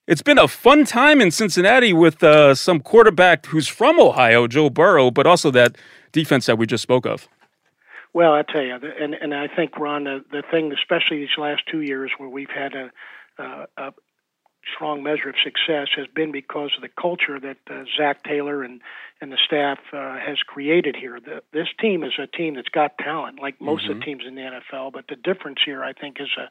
it's 0.09 0.23
been 0.23 0.39
a 0.39 0.47
fun 0.47 0.85
time 0.85 1.21
in 1.21 1.29
Cincinnati 1.29 1.93
with 1.93 2.23
uh, 2.23 2.55
some 2.55 2.79
quarterback 2.79 3.45
who's 3.45 3.67
from 3.67 3.99
Ohio, 3.99 4.47
Joe 4.47 4.71
Burrow, 4.71 5.11
but 5.11 5.27
also 5.27 5.51
that 5.51 5.77
defense 6.11 6.47
that 6.47 6.57
we 6.57 6.65
just 6.65 6.81
spoke 6.81 7.05
of. 7.05 7.29
Well, 8.11 8.33
I 8.33 8.41
tell 8.41 8.63
you, 8.63 8.73
and 8.73 9.13
and 9.13 9.35
I 9.35 9.47
think 9.47 9.77
Ron, 9.77 10.05
the, 10.05 10.25
the 10.31 10.41
thing, 10.49 10.73
especially 10.73 11.19
these 11.19 11.37
last 11.37 11.61
two 11.71 11.81
years, 11.81 12.11
where 12.17 12.27
we've 12.27 12.49
had 12.49 12.73
a, 12.73 12.91
uh, 13.37 13.65
a 13.77 13.93
strong 14.75 15.03
measure 15.03 15.29
of 15.29 15.35
success 15.43 15.89
has 15.95 16.07
been 16.07 16.31
because 16.31 16.71
of 16.75 16.81
the 16.81 16.89
culture 16.99 17.39
that 17.39 17.57
uh, 17.69 17.83
Zac 17.95 18.23
Taylor 18.23 18.63
and 18.63 18.81
and 19.21 19.31
the 19.31 19.37
staff 19.45 19.77
uh, 19.93 20.17
has 20.17 20.39
created 20.39 20.95
here. 20.95 21.19
The, 21.19 21.43
this 21.53 21.67
team 21.79 22.03
is 22.03 22.13
a 22.17 22.25
team 22.25 22.55
that's 22.55 22.69
got 22.69 22.97
talent, 22.97 23.39
like 23.39 23.61
most 23.61 23.83
mm-hmm. 23.83 23.91
of 23.91 23.99
the 23.99 24.05
teams 24.05 24.23
in 24.27 24.33
the 24.33 24.41
NFL. 24.41 24.91
But 24.91 25.05
the 25.07 25.15
difference 25.15 25.59
here, 25.63 25.83
I 25.83 25.93
think, 25.93 26.17
is 26.19 26.31
a 26.35 26.49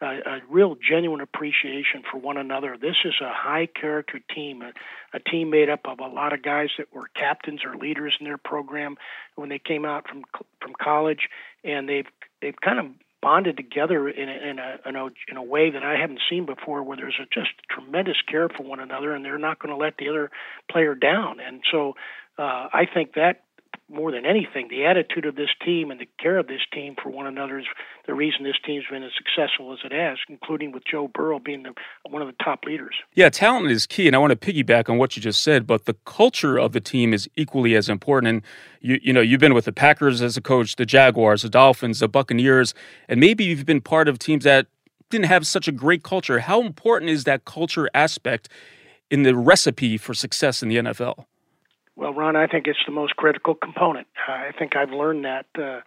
a, 0.00 0.06
a 0.06 0.40
real 0.50 0.76
genuine 0.76 1.20
appreciation 1.20 2.02
for 2.10 2.18
one 2.18 2.36
another. 2.36 2.76
This 2.80 2.96
is 3.04 3.14
a 3.20 3.32
high 3.32 3.66
character 3.66 4.20
team, 4.34 4.62
a, 4.62 4.72
a 5.16 5.20
team 5.20 5.50
made 5.50 5.70
up 5.70 5.80
of 5.84 6.00
a 6.00 6.06
lot 6.06 6.32
of 6.32 6.42
guys 6.42 6.68
that 6.78 6.92
were 6.92 7.08
captains 7.14 7.60
or 7.64 7.76
leaders 7.76 8.14
in 8.20 8.26
their 8.26 8.38
program 8.38 8.96
when 9.36 9.48
they 9.48 9.58
came 9.58 9.84
out 9.84 10.08
from 10.08 10.24
from 10.60 10.72
college, 10.80 11.28
and 11.62 11.88
they've 11.88 12.08
they've 12.42 12.60
kind 12.60 12.78
of 12.78 12.86
bonded 13.22 13.56
together 13.56 14.06
in 14.06 14.28
a, 14.28 14.50
in 14.50 14.58
a, 14.58 14.78
in 14.86 14.96
a, 14.96 15.06
in 15.30 15.36
a 15.38 15.42
way 15.42 15.70
that 15.70 15.82
I 15.82 15.98
haven't 15.98 16.20
seen 16.28 16.44
before, 16.44 16.82
where 16.82 16.98
there's 16.98 17.18
a 17.18 17.24
just 17.32 17.52
tremendous 17.70 18.18
care 18.30 18.50
for 18.50 18.64
one 18.64 18.80
another, 18.80 19.14
and 19.14 19.24
they're 19.24 19.38
not 19.38 19.58
going 19.58 19.74
to 19.74 19.82
let 19.82 19.96
the 19.96 20.10
other 20.10 20.30
player 20.70 20.94
down. 20.94 21.40
And 21.40 21.62
so, 21.72 21.94
uh, 22.38 22.68
I 22.70 22.86
think 22.92 23.14
that 23.14 23.44
more 23.90 24.10
than 24.10 24.24
anything, 24.24 24.68
the 24.68 24.86
attitude 24.86 25.26
of 25.26 25.36
this 25.36 25.50
team 25.64 25.90
and 25.90 26.00
the 26.00 26.08
care 26.18 26.38
of 26.38 26.46
this 26.46 26.62
team 26.72 26.96
for 27.00 27.10
one 27.10 27.26
another 27.26 27.58
is 27.58 27.66
the 28.06 28.14
reason 28.14 28.42
this 28.42 28.56
team's 28.64 28.84
been 28.90 29.02
as 29.02 29.12
successful 29.16 29.72
as 29.72 29.78
it 29.84 29.92
has, 29.92 30.18
including 30.28 30.72
with 30.72 30.84
Joe 30.90 31.08
Burrow 31.08 31.38
being 31.38 31.64
the, 31.64 31.74
one 32.08 32.22
of 32.22 32.28
the 32.28 32.34
top 32.42 32.64
leaders. 32.64 32.94
Yeah, 33.12 33.28
talent 33.28 33.70
is 33.70 33.86
key, 33.86 34.06
and 34.06 34.16
I 34.16 34.18
want 34.18 34.38
to 34.38 34.52
piggyback 34.52 34.88
on 34.88 34.96
what 34.96 35.16
you 35.16 35.22
just 35.22 35.42
said. 35.42 35.66
But 35.66 35.84
the 35.84 35.94
culture 36.06 36.58
of 36.58 36.72
the 36.72 36.80
team 36.80 37.12
is 37.12 37.28
equally 37.36 37.74
as 37.74 37.88
important. 37.88 38.30
And 38.30 38.42
you, 38.80 38.98
you 39.02 39.12
know, 39.12 39.20
you've 39.20 39.40
been 39.40 39.54
with 39.54 39.66
the 39.66 39.72
Packers 39.72 40.22
as 40.22 40.36
a 40.36 40.40
coach, 40.40 40.76
the 40.76 40.86
Jaguars, 40.86 41.42
the 41.42 41.50
Dolphins, 41.50 42.00
the 42.00 42.08
Buccaneers, 42.08 42.74
and 43.08 43.20
maybe 43.20 43.44
you've 43.44 43.66
been 43.66 43.82
part 43.82 44.08
of 44.08 44.18
teams 44.18 44.44
that 44.44 44.66
didn't 45.10 45.26
have 45.26 45.46
such 45.46 45.68
a 45.68 45.72
great 45.72 46.02
culture. 46.02 46.40
How 46.40 46.62
important 46.62 47.10
is 47.10 47.24
that 47.24 47.44
culture 47.44 47.90
aspect 47.92 48.48
in 49.10 49.24
the 49.24 49.36
recipe 49.36 49.98
for 49.98 50.14
success 50.14 50.62
in 50.62 50.70
the 50.70 50.76
NFL? 50.76 51.26
Well, 51.96 52.12
Ron, 52.12 52.36
I 52.36 52.46
think 52.46 52.66
it's 52.66 52.78
the 52.86 52.92
most 52.92 53.16
critical 53.16 53.54
component. 53.54 54.08
I 54.26 54.50
think 54.58 54.76
I've 54.76 54.90
learned 54.90 55.24
that 55.24 55.46
uh, 55.56 55.80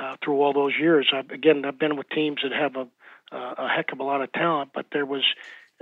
uh, 0.00 0.16
through 0.24 0.40
all 0.40 0.52
those 0.52 0.72
years. 0.80 1.12
I've, 1.14 1.30
again, 1.30 1.64
I've 1.64 1.78
been 1.78 1.96
with 1.96 2.08
teams 2.08 2.38
that 2.42 2.52
have 2.52 2.76
a, 2.76 2.88
uh, 3.34 3.54
a 3.58 3.68
heck 3.68 3.92
of 3.92 4.00
a 4.00 4.02
lot 4.02 4.22
of 4.22 4.32
talent, 4.32 4.70
but 4.74 4.86
there 4.92 5.04
was 5.04 5.24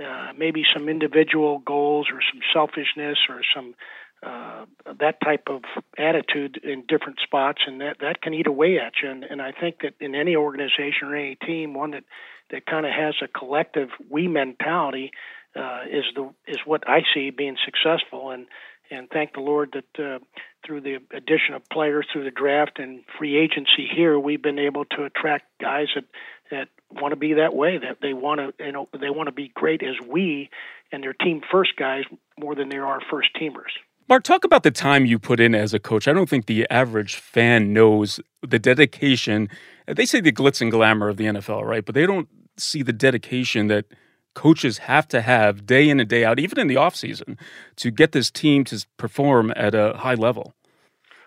uh, 0.03 0.33
maybe 0.37 0.63
some 0.73 0.89
individual 0.89 1.59
goals 1.59 2.07
or 2.11 2.19
some 2.31 2.41
selfishness 2.53 3.17
or 3.29 3.41
some 3.55 3.75
uh, 4.23 4.65
that 4.99 5.19
type 5.23 5.47
of 5.47 5.63
attitude 5.97 6.59
in 6.63 6.83
different 6.87 7.19
spots, 7.23 7.63
and 7.65 7.81
that 7.81 7.97
that 8.01 8.21
can 8.21 8.35
eat 8.35 8.45
away 8.45 8.77
at 8.77 8.93
you. 9.01 9.09
And, 9.09 9.23
and 9.23 9.41
I 9.41 9.51
think 9.51 9.77
that 9.81 9.93
in 9.99 10.13
any 10.13 10.35
organization 10.35 11.07
or 11.07 11.15
any 11.15 11.35
team, 11.35 11.73
one 11.73 11.91
that 11.91 12.03
that 12.51 12.67
kind 12.67 12.85
of 12.85 12.91
has 12.91 13.15
a 13.23 13.27
collective 13.27 13.89
we 14.11 14.27
mentality 14.27 15.11
uh, 15.55 15.81
is 15.89 16.03
the 16.15 16.29
is 16.47 16.59
what 16.65 16.87
I 16.87 16.99
see 17.13 17.31
being 17.31 17.57
successful. 17.65 18.29
And 18.29 18.45
and 18.91 19.09
thank 19.09 19.33
the 19.33 19.39
Lord 19.39 19.73
that 19.73 20.03
uh, 20.03 20.19
through 20.65 20.81
the 20.81 20.95
addition 21.15 21.55
of 21.55 21.67
players 21.69 22.05
through 22.11 22.25
the 22.25 22.31
draft 22.31 22.77
and 22.77 23.01
free 23.17 23.37
agency 23.37 23.87
here, 23.93 24.19
we've 24.19 24.41
been 24.41 24.59
able 24.59 24.85
to 24.85 25.05
attract 25.05 25.45
guys 25.59 25.87
that 25.95 26.05
that 26.51 26.67
want 26.91 27.13
to 27.13 27.15
be 27.15 27.33
that 27.35 27.55
way. 27.55 27.77
That 27.77 27.97
they 28.01 28.13
want 28.13 28.39
to, 28.39 28.65
you 28.65 28.71
know, 28.71 28.89
they 28.99 29.09
want 29.09 29.27
to 29.27 29.31
be 29.31 29.51
great 29.55 29.81
as 29.81 29.95
we 30.05 30.49
and 30.91 31.03
their 31.03 31.13
team 31.13 31.41
first 31.49 31.71
guys 31.77 32.03
more 32.37 32.53
than 32.53 32.69
they 32.69 32.77
are 32.77 32.99
first 33.09 33.29
teamers. 33.39 33.71
Mark, 34.09 34.23
talk 34.23 34.43
about 34.43 34.63
the 34.63 34.71
time 34.71 35.05
you 35.05 35.17
put 35.17 35.39
in 35.39 35.55
as 35.55 35.73
a 35.73 35.79
coach. 35.79 36.07
I 36.07 36.11
don't 36.11 36.27
think 36.27 36.45
the 36.45 36.69
average 36.69 37.15
fan 37.15 37.71
knows 37.71 38.19
the 38.45 38.59
dedication. 38.59 39.47
They 39.87 40.05
say 40.05 40.19
the 40.19 40.33
glitz 40.33 40.61
and 40.61 40.69
glamour 40.69 41.07
of 41.07 41.15
the 41.15 41.25
NFL, 41.25 41.63
right? 41.63 41.85
But 41.85 41.95
they 41.95 42.05
don't 42.05 42.27
see 42.57 42.83
the 42.83 42.91
dedication 42.91 43.67
that 43.67 43.85
coaches 44.33 44.79
have 44.79 45.07
to 45.09 45.21
have 45.21 45.65
day 45.65 45.89
in 45.89 45.99
and 45.99 46.09
day 46.09 46.23
out, 46.23 46.39
even 46.39 46.59
in 46.59 46.67
the 46.67 46.77
off 46.77 46.95
season, 46.95 47.37
to 47.77 47.91
get 47.91 48.11
this 48.11 48.31
team 48.31 48.63
to 48.65 48.85
perform 48.97 49.51
at 49.55 49.75
a 49.75 49.93
high 49.97 50.15
level? 50.15 50.53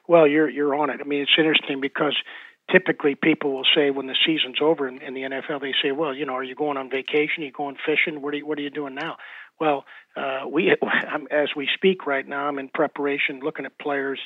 Well, 0.07 0.27
you're 0.27 0.49
you're 0.49 0.75
on 0.75 0.91
it. 0.91 1.01
I 1.01 1.05
mean, 1.05 1.23
it's 1.23 1.33
interesting 1.39 1.81
because 1.81 2.17
typically 2.71 3.15
people 3.15 3.55
will 3.55 3.67
say 3.75 3.91
when 3.91 4.07
the 4.07 4.17
season's 4.27 4.59
over 4.61 4.87
in, 4.89 5.01
in 5.01 5.15
the 5.15 5.23
NFL, 5.23 5.61
they 5.61 5.75
say, 5.83 5.93
"Well, 5.93 6.15
you 6.15 6.27
know, 6.27 6.35
are 6.35 6.45
you 6.45 6.55
going 6.55 6.77
on 6.77 6.91
vacation? 6.91 7.43
Are 7.43 7.47
you 7.47 7.53
going 7.53 7.77
fishing? 7.85 8.21
What 8.21 8.35
are 8.35 8.39
you, 8.39 8.47
what 8.47 8.59
are 8.59 8.63
you 8.63 8.71
doing 8.71 8.95
now?" 8.95 9.17
Well, 9.61 9.85
uh, 10.17 10.47
we 10.51 10.75
as 11.31 11.49
we 11.57 11.69
speak 11.75 12.07
right 12.07 12.27
now, 12.27 12.47
I'm 12.47 12.59
in 12.59 12.69
preparation, 12.69 13.41
looking 13.41 13.67
at 13.67 13.79
players. 13.79 14.21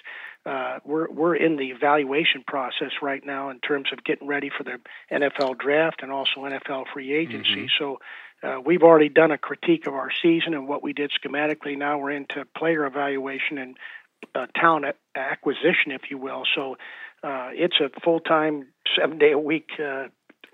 Uh, 0.46 0.78
we're 0.84 1.10
we're 1.10 1.36
in 1.36 1.56
the 1.56 1.70
evaluation 1.70 2.42
process 2.46 2.92
right 3.02 3.24
now 3.24 3.50
in 3.50 3.60
terms 3.60 3.88
of 3.92 4.04
getting 4.04 4.26
ready 4.26 4.50
for 4.56 4.64
the 4.64 4.78
NFL 5.12 5.58
draft 5.58 6.02
and 6.02 6.10
also 6.10 6.40
NFL 6.40 6.84
free 6.92 7.12
agency. 7.12 7.66
Mm-hmm. 7.66 7.66
So 7.78 7.98
uh, 8.42 8.60
we've 8.64 8.82
already 8.82 9.08
done 9.08 9.30
a 9.30 9.38
critique 9.38 9.86
of 9.86 9.94
our 9.94 10.10
season 10.22 10.54
and 10.54 10.68
what 10.68 10.82
we 10.82 10.92
did 10.92 11.10
schematically. 11.12 11.76
Now 11.76 11.98
we're 11.98 12.12
into 12.12 12.44
player 12.56 12.86
evaluation 12.86 13.58
and 13.58 13.76
uh, 14.34 14.46
talent 14.54 14.86
acquisition, 15.14 15.92
if 15.92 16.10
you 16.10 16.18
will. 16.18 16.44
So 16.54 16.76
uh, 17.22 17.50
it's 17.52 17.76
a 17.80 17.90
full 18.00 18.20
time, 18.20 18.68
seven 18.98 19.18
day 19.18 19.32
a 19.32 19.38
week, 19.38 19.70
uh, 19.82 20.08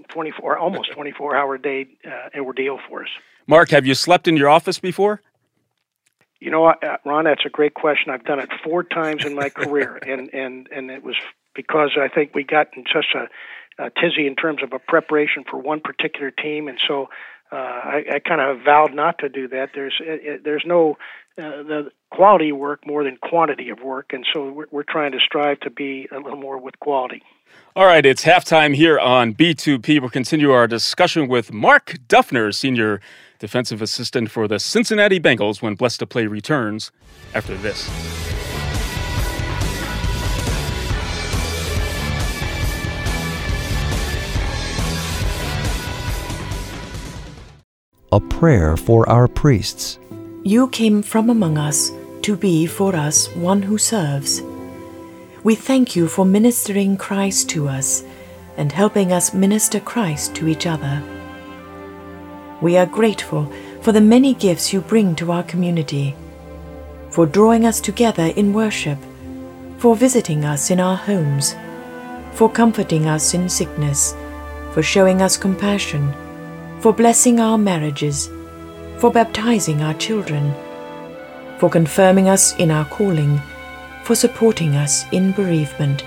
24, 0.08 0.58
almost 0.58 0.92
24 0.94 1.36
hour 1.36 1.58
day 1.58 1.86
uh, 2.06 2.40
ordeal 2.40 2.78
for 2.88 3.02
us. 3.02 3.10
Mark, 3.46 3.70
have 3.70 3.86
you 3.86 3.94
slept 3.94 4.28
in 4.28 4.36
your 4.36 4.48
office 4.48 4.78
before? 4.78 5.20
You 6.40 6.50
know, 6.50 6.74
Ron, 7.04 7.24
that's 7.24 7.44
a 7.46 7.50
great 7.50 7.74
question. 7.74 8.10
I've 8.10 8.24
done 8.24 8.38
it 8.38 8.50
four 8.62 8.82
times 8.82 9.24
in 9.24 9.34
my 9.34 9.48
career, 9.48 9.98
and 10.06 10.32
and 10.34 10.68
and 10.70 10.90
it 10.90 11.02
was 11.02 11.16
because 11.54 11.92
I 11.98 12.08
think 12.08 12.34
we 12.34 12.44
got 12.44 12.68
in 12.76 12.84
such 12.92 13.14
a, 13.14 13.28
a 13.78 13.90
tizzy 13.90 14.26
in 14.26 14.36
terms 14.36 14.62
of 14.62 14.72
a 14.72 14.78
preparation 14.78 15.44
for 15.48 15.58
one 15.58 15.80
particular 15.80 16.30
team, 16.30 16.68
and 16.68 16.78
so 16.86 17.08
uh, 17.52 17.56
I, 17.56 18.04
I 18.14 18.18
kind 18.18 18.40
of 18.40 18.64
vowed 18.64 18.94
not 18.94 19.18
to 19.18 19.28
do 19.28 19.48
that. 19.48 19.70
There's 19.74 19.94
it, 20.00 20.20
it, 20.24 20.44
there's 20.44 20.64
no 20.66 20.96
uh, 21.36 21.62
the 21.62 21.90
quality 22.10 22.52
work 22.52 22.86
more 22.86 23.04
than 23.04 23.16
quantity 23.16 23.68
of 23.70 23.80
work, 23.80 24.12
and 24.12 24.24
so 24.32 24.50
we're, 24.50 24.66
we're 24.70 24.84
trying 24.84 25.12
to 25.12 25.18
strive 25.18 25.60
to 25.60 25.70
be 25.70 26.08
a 26.12 26.18
little 26.18 26.38
more 26.38 26.58
with 26.58 26.78
quality. 26.80 27.22
All 27.76 27.86
right, 27.86 28.06
it's 28.06 28.24
halftime 28.24 28.74
here 28.74 28.98
on 28.98 29.34
B2P. 29.34 30.00
We'll 30.00 30.10
continue 30.10 30.52
our 30.52 30.66
discussion 30.66 31.28
with 31.28 31.52
Mark 31.52 31.96
Duffner, 32.08 32.54
senior 32.54 33.00
defensive 33.38 33.82
assistant 33.82 34.30
for 34.30 34.46
the 34.46 34.58
Cincinnati 34.58 35.18
Bengals, 35.18 35.60
when 35.60 35.74
Blessed 35.74 36.00
to 36.00 36.06
Play 36.06 36.26
returns 36.26 36.92
after 37.34 37.56
this. 37.56 37.90
A 48.14 48.20
prayer 48.20 48.76
for 48.76 49.08
our 49.08 49.26
priests. 49.26 49.98
You 50.44 50.68
came 50.68 51.02
from 51.02 51.30
among 51.30 51.58
us 51.58 51.90
to 52.22 52.36
be 52.36 52.64
for 52.64 52.94
us 52.94 53.26
one 53.34 53.60
who 53.60 53.76
serves. 53.76 54.40
We 55.42 55.56
thank 55.56 55.96
you 55.96 56.06
for 56.06 56.24
ministering 56.24 56.96
Christ 56.96 57.50
to 57.50 57.66
us 57.68 58.04
and 58.56 58.70
helping 58.70 59.12
us 59.12 59.34
minister 59.34 59.80
Christ 59.80 60.36
to 60.36 60.46
each 60.46 60.64
other. 60.64 61.02
We 62.60 62.76
are 62.76 62.86
grateful 62.86 63.52
for 63.80 63.90
the 63.90 64.00
many 64.00 64.32
gifts 64.32 64.72
you 64.72 64.80
bring 64.80 65.16
to 65.16 65.32
our 65.32 65.42
community, 65.42 66.14
for 67.10 67.26
drawing 67.26 67.66
us 67.66 67.80
together 67.80 68.26
in 68.36 68.52
worship, 68.52 68.98
for 69.78 69.96
visiting 69.96 70.44
us 70.44 70.70
in 70.70 70.78
our 70.78 70.96
homes, 70.96 71.56
for 72.30 72.48
comforting 72.48 73.06
us 73.06 73.34
in 73.34 73.48
sickness, 73.48 74.14
for 74.72 74.84
showing 74.84 75.20
us 75.20 75.36
compassion 75.36 76.14
for 76.84 76.92
blessing 76.92 77.40
our 77.40 77.56
marriages, 77.56 78.28
for 78.98 79.10
baptizing 79.10 79.80
our 79.80 79.94
children, 79.94 80.52
for 81.56 81.70
confirming 81.70 82.28
us 82.28 82.54
in 82.56 82.70
our 82.70 82.84
calling, 82.84 83.40
for 84.02 84.14
supporting 84.14 84.76
us 84.76 85.06
in 85.10 85.32
bereavement, 85.32 86.04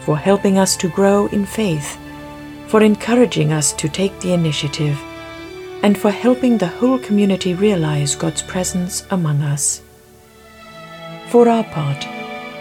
for 0.00 0.16
helping 0.16 0.56
us 0.56 0.78
to 0.78 0.88
grow 0.88 1.26
in 1.26 1.44
faith, 1.44 1.98
for 2.68 2.82
encouraging 2.82 3.52
us 3.52 3.74
to 3.74 3.86
take 3.86 4.18
the 4.20 4.32
initiative, 4.32 4.98
and 5.82 5.98
for 5.98 6.10
helping 6.10 6.56
the 6.56 6.74
whole 6.78 6.98
community 6.98 7.52
realize 7.52 8.14
God's 8.16 8.40
presence 8.40 9.06
among 9.10 9.42
us. 9.42 9.82
For 11.28 11.50
our 11.50 11.64
part, 11.64 12.06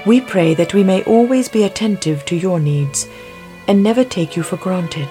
we 0.05 0.19
pray 0.19 0.53
that 0.55 0.73
we 0.73 0.83
may 0.83 1.01
always 1.05 1.47
be 1.47 1.63
attentive 1.63 2.25
to 2.25 2.35
your 2.35 2.59
needs 2.59 3.07
and 3.69 3.81
never 3.81 4.03
take 4.03 4.35
you 4.35 4.43
for 4.43 4.57
granted. 4.57 5.07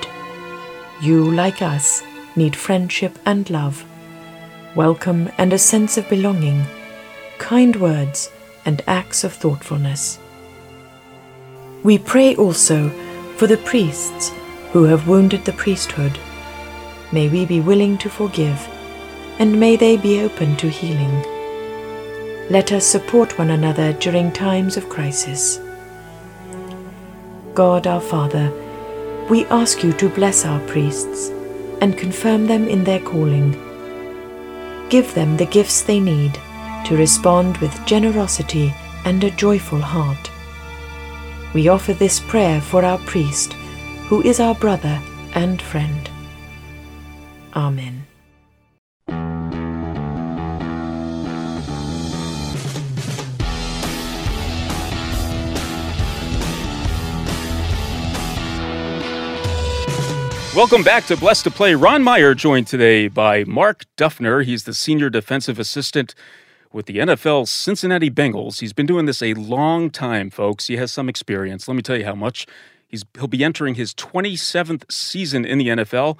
You, 1.00 1.32
like 1.32 1.62
us, 1.62 2.02
need 2.36 2.54
friendship 2.54 3.18
and 3.26 3.48
love, 3.50 3.84
welcome 4.74 5.30
and 5.38 5.52
a 5.52 5.58
sense 5.58 5.96
of 5.98 6.08
belonging, 6.08 6.64
kind 7.38 7.76
words 7.76 8.30
and 8.64 8.82
acts 8.86 9.24
of 9.24 9.32
thoughtfulness. 9.32 10.18
We 11.82 11.98
pray 11.98 12.36
also 12.36 12.90
for 13.36 13.46
the 13.46 13.56
priests 13.56 14.30
who 14.72 14.84
have 14.84 15.08
wounded 15.08 15.44
the 15.44 15.52
priesthood. 15.52 16.18
May 17.10 17.28
we 17.28 17.46
be 17.46 17.60
willing 17.60 17.98
to 17.98 18.08
forgive, 18.10 18.68
and 19.38 19.58
may 19.58 19.76
they 19.76 19.96
be 19.96 20.20
open 20.20 20.56
to 20.58 20.68
healing. 20.68 21.24
Let 22.50 22.70
us 22.72 22.86
support 22.86 23.38
one 23.38 23.50
another 23.50 23.92
during 23.94 24.30
times 24.32 24.76
of 24.76 24.88
crisis. 24.88 25.58
God 27.54 27.86
our 27.86 28.00
Father, 28.00 28.52
we 29.28 29.46
ask 29.46 29.82
you 29.82 29.92
to 29.94 30.08
bless 30.08 30.44
our 30.44 30.60
priests 30.68 31.32
and 31.80 31.96
confirm 31.96 32.46
them 32.46 32.68
in 32.68 32.84
their 32.84 33.00
calling. 33.00 33.52
Give 34.88 35.12
them 35.14 35.36
the 35.36 35.46
gifts 35.46 35.82
they 35.82 36.00
need 36.00 36.34
to 36.86 36.96
respond 36.96 37.56
with 37.58 37.86
generosity 37.86 38.74
and 39.04 39.22
a 39.22 39.30
joyful 39.30 39.80
heart. 39.80 40.30
We 41.54 41.68
offer 41.68 41.92
this 41.92 42.20
prayer 42.20 42.60
for 42.60 42.84
our 42.84 42.98
priest, 42.98 43.52
who 44.08 44.22
is 44.22 44.40
our 44.40 44.54
brother 44.54 45.00
and 45.34 45.60
friend. 45.60 46.10
Amen. 47.54 47.99
Welcome 60.56 60.82
back 60.82 61.06
to 61.06 61.16
Blessed 61.16 61.44
to 61.44 61.50
Play. 61.52 61.76
Ron 61.76 62.02
Meyer 62.02 62.34
joined 62.34 62.66
today 62.66 63.06
by 63.06 63.44
Mark 63.44 63.84
Duffner. 63.96 64.44
He's 64.44 64.64
the 64.64 64.74
senior 64.74 65.08
defensive 65.08 65.60
assistant 65.60 66.12
with 66.72 66.86
the 66.86 66.96
NFL 66.96 67.46
Cincinnati 67.46 68.10
Bengals. 68.10 68.58
He's 68.58 68.72
been 68.72 68.84
doing 68.84 69.06
this 69.06 69.22
a 69.22 69.34
long 69.34 69.90
time, 69.90 70.28
folks. 70.28 70.66
He 70.66 70.76
has 70.76 70.90
some 70.90 71.08
experience. 71.08 71.68
Let 71.68 71.74
me 71.74 71.82
tell 71.82 71.96
you 71.96 72.04
how 72.04 72.16
much. 72.16 72.48
He's, 72.88 73.04
he'll 73.14 73.28
be 73.28 73.44
entering 73.44 73.76
his 73.76 73.94
27th 73.94 74.90
season 74.90 75.44
in 75.44 75.58
the 75.58 75.68
NFL, 75.68 76.18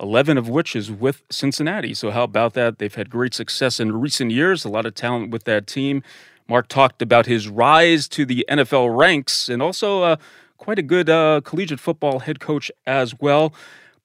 11 0.00 0.38
of 0.38 0.48
which 0.48 0.74
is 0.74 0.90
with 0.90 1.22
Cincinnati. 1.28 1.92
So, 1.92 2.10
how 2.10 2.24
about 2.24 2.54
that? 2.54 2.78
They've 2.78 2.94
had 2.94 3.10
great 3.10 3.34
success 3.34 3.78
in 3.78 3.92
recent 3.92 4.30
years, 4.30 4.64
a 4.64 4.70
lot 4.70 4.86
of 4.86 4.94
talent 4.94 5.30
with 5.30 5.44
that 5.44 5.66
team. 5.66 6.02
Mark 6.48 6.68
talked 6.68 7.02
about 7.02 7.26
his 7.26 7.46
rise 7.46 8.08
to 8.08 8.24
the 8.24 8.42
NFL 8.48 8.96
ranks 8.96 9.50
and 9.50 9.60
also 9.60 10.02
uh, 10.02 10.16
quite 10.58 10.78
a 10.78 10.82
good 10.82 11.08
uh, 11.08 11.40
collegiate 11.44 11.80
football 11.80 12.20
head 12.20 12.40
coach 12.40 12.70
as 12.86 13.18
well. 13.20 13.52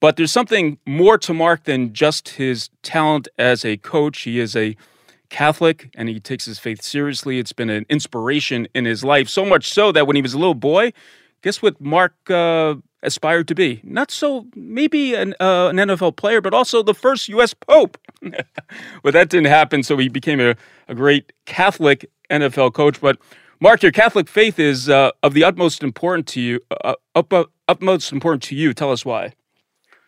But 0.00 0.16
there's 0.16 0.32
something 0.32 0.78
more 0.84 1.16
to 1.18 1.32
Mark 1.32 1.64
than 1.64 1.92
just 1.92 2.30
his 2.30 2.70
talent 2.82 3.28
as 3.38 3.64
a 3.64 3.76
coach. 3.76 4.22
He 4.22 4.40
is 4.40 4.56
a 4.56 4.76
Catholic 5.28 5.90
and 5.94 6.08
he 6.08 6.20
takes 6.20 6.44
his 6.44 6.58
faith 6.58 6.82
seriously. 6.82 7.38
It's 7.38 7.52
been 7.52 7.70
an 7.70 7.86
inspiration 7.88 8.68
in 8.74 8.84
his 8.84 9.02
life, 9.04 9.28
so 9.28 9.44
much 9.44 9.70
so 9.70 9.92
that 9.92 10.06
when 10.06 10.16
he 10.16 10.22
was 10.22 10.34
a 10.34 10.38
little 10.38 10.54
boy, 10.54 10.92
guess 11.42 11.62
what 11.62 11.80
Mark 11.80 12.14
uh, 12.30 12.74
aspired 13.02 13.48
to 13.48 13.54
be? 13.54 13.80
Not 13.82 14.10
so, 14.10 14.46
maybe 14.54 15.14
an, 15.14 15.34
uh, 15.40 15.68
an 15.68 15.76
NFL 15.76 16.16
player, 16.16 16.40
but 16.40 16.54
also 16.54 16.82
the 16.82 16.94
first 16.94 17.28
U.S. 17.30 17.54
Pope. 17.54 17.98
well, 18.22 19.12
that 19.12 19.28
didn't 19.28 19.46
happen, 19.46 19.82
so 19.82 19.96
he 19.96 20.08
became 20.08 20.40
a, 20.40 20.54
a 20.88 20.94
great 20.94 21.32
Catholic 21.46 22.10
NFL 22.30 22.74
coach. 22.74 23.00
But 23.00 23.18
Mark, 23.62 23.80
your 23.84 23.92
Catholic 23.92 24.26
faith 24.28 24.58
is 24.58 24.88
uh, 24.88 25.12
of 25.22 25.34
the 25.34 25.44
utmost 25.44 25.84
important 25.84 26.26
to 26.26 26.40
you. 26.40 26.58
Uh, 26.68 26.94
up, 27.14 27.32
uh, 27.32 27.44
utmost 27.68 28.10
important 28.10 28.42
to 28.42 28.56
you. 28.56 28.74
Tell 28.74 28.90
us 28.90 29.04
why. 29.04 29.34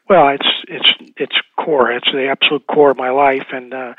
Well, 0.08 0.30
it's 0.30 0.48
it's 0.66 0.90
it's 1.16 1.36
core. 1.56 1.92
It's 1.92 2.10
the 2.12 2.26
absolute 2.26 2.66
core 2.66 2.90
of 2.90 2.96
my 2.96 3.10
life, 3.10 3.46
and 3.52 3.72
uh, 3.72 3.94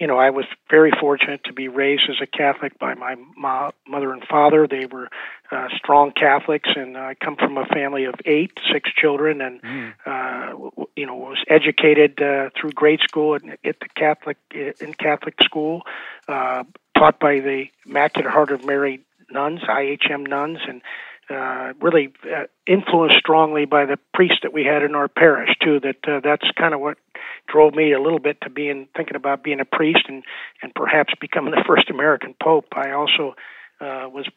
you 0.00 0.06
know, 0.06 0.18
I 0.18 0.30
was 0.30 0.44
very 0.68 0.90
fortunate 1.00 1.44
to 1.44 1.52
be 1.52 1.68
raised 1.68 2.10
as 2.10 2.16
a 2.20 2.26
Catholic 2.26 2.78
by 2.78 2.94
my 2.94 3.14
ma- 3.36 3.70
mother 3.86 4.12
and 4.12 4.22
father. 4.24 4.66
They 4.66 4.86
were 4.86 5.08
uh, 5.50 5.68
strong 5.76 6.12
Catholics, 6.12 6.68
and 6.74 6.98
I 6.98 7.14
come 7.14 7.36
from 7.36 7.56
a 7.56 7.64
family 7.66 8.04
of 8.04 8.14
eight, 8.24 8.58
six 8.72 8.90
children, 8.92 9.40
and 9.40 9.62
mm. 9.62 9.94
uh, 10.04 10.84
you 10.96 11.06
know, 11.06 11.14
was 11.14 11.42
educated 11.48 12.20
uh, 12.20 12.50
through 12.60 12.72
grade 12.72 13.00
school 13.02 13.36
at, 13.36 13.42
at 13.64 13.80
the 13.80 13.88
Catholic 13.94 14.36
in 14.52 14.94
Catholic 14.94 15.36
school, 15.42 15.82
uh, 16.28 16.64
taught 16.98 17.20
by 17.20 17.40
the 17.40 17.66
Immaculate 17.86 18.30
Heart 18.30 18.50
of 18.50 18.64
Mary 18.64 19.00
nuns, 19.30 19.60
IHM 19.60 20.26
nuns, 20.28 20.58
and 20.66 20.82
uh, 21.28 21.72
really 21.80 22.12
uh, 22.24 22.44
influenced 22.66 23.16
strongly 23.18 23.64
by 23.64 23.84
the 23.84 23.98
priest 24.14 24.40
that 24.42 24.52
we 24.52 24.64
had 24.64 24.82
in 24.82 24.94
our 24.94 25.08
parish 25.08 25.50
too. 25.62 25.80
That 25.80 25.96
uh, 26.06 26.20
that's 26.22 26.48
kind 26.56 26.72
of 26.72 26.80
what 26.80 26.98
drove 27.48 27.74
me 27.74 27.92
a 27.92 28.00
little 28.00 28.20
bit 28.20 28.40
to 28.42 28.50
being 28.50 28.88
thinking 28.96 29.16
about 29.16 29.42
being 29.42 29.60
a 29.60 29.64
priest 29.64 30.04
and 30.08 30.22
and 30.62 30.74
perhaps 30.74 31.12
becoming 31.20 31.52
the 31.52 31.64
first 31.66 31.90
American 31.90 32.34
pope. 32.40 32.66
I 32.72 32.92
also 32.92 33.34
uh, 33.80 34.08
was 34.08 34.28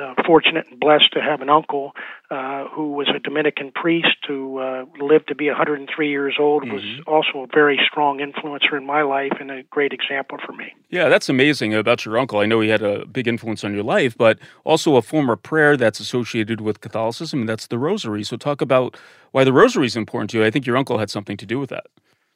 uh, 0.00 0.14
fortunate 0.26 0.66
and 0.70 0.80
blessed 0.80 1.12
to 1.12 1.20
have 1.20 1.40
an 1.40 1.48
uncle 1.48 1.92
uh, 2.30 2.66
who 2.68 2.92
was 2.92 3.08
a 3.14 3.18
Dominican 3.18 3.70
priest 3.72 4.16
who 4.26 4.58
uh, 4.58 4.84
lived 5.00 5.28
to 5.28 5.34
be 5.34 5.48
103 5.48 6.08
years 6.08 6.36
old. 6.38 6.62
Mm-hmm. 6.62 6.74
Was 6.74 7.00
also 7.06 7.44
a 7.44 7.46
very 7.46 7.78
strong 7.90 8.18
influencer 8.18 8.76
in 8.76 8.86
my 8.86 9.02
life 9.02 9.32
and 9.40 9.50
a 9.50 9.62
great 9.64 9.92
example 9.92 10.38
for 10.44 10.52
me. 10.52 10.72
Yeah, 10.90 11.08
that's 11.08 11.28
amazing 11.28 11.74
about 11.74 12.04
your 12.04 12.18
uncle. 12.18 12.38
I 12.38 12.46
know 12.46 12.60
he 12.60 12.68
had 12.68 12.82
a 12.82 13.06
big 13.06 13.28
influence 13.28 13.64
on 13.64 13.74
your 13.74 13.84
life, 13.84 14.16
but 14.16 14.38
also 14.64 14.96
a 14.96 15.02
form 15.02 15.28
of 15.30 15.42
prayer 15.42 15.76
that's 15.76 16.00
associated 16.00 16.60
with 16.60 16.80
Catholicism, 16.80 17.40
and 17.40 17.48
that's 17.48 17.66
the 17.66 17.78
Rosary. 17.78 18.24
So, 18.24 18.36
talk 18.36 18.60
about 18.60 18.96
why 19.32 19.44
the 19.44 19.52
Rosary 19.52 19.86
is 19.86 19.96
important 19.96 20.30
to 20.30 20.38
you. 20.38 20.44
I 20.44 20.50
think 20.50 20.66
your 20.66 20.76
uncle 20.76 20.98
had 20.98 21.10
something 21.10 21.36
to 21.36 21.46
do 21.46 21.58
with 21.58 21.70
that. 21.70 21.86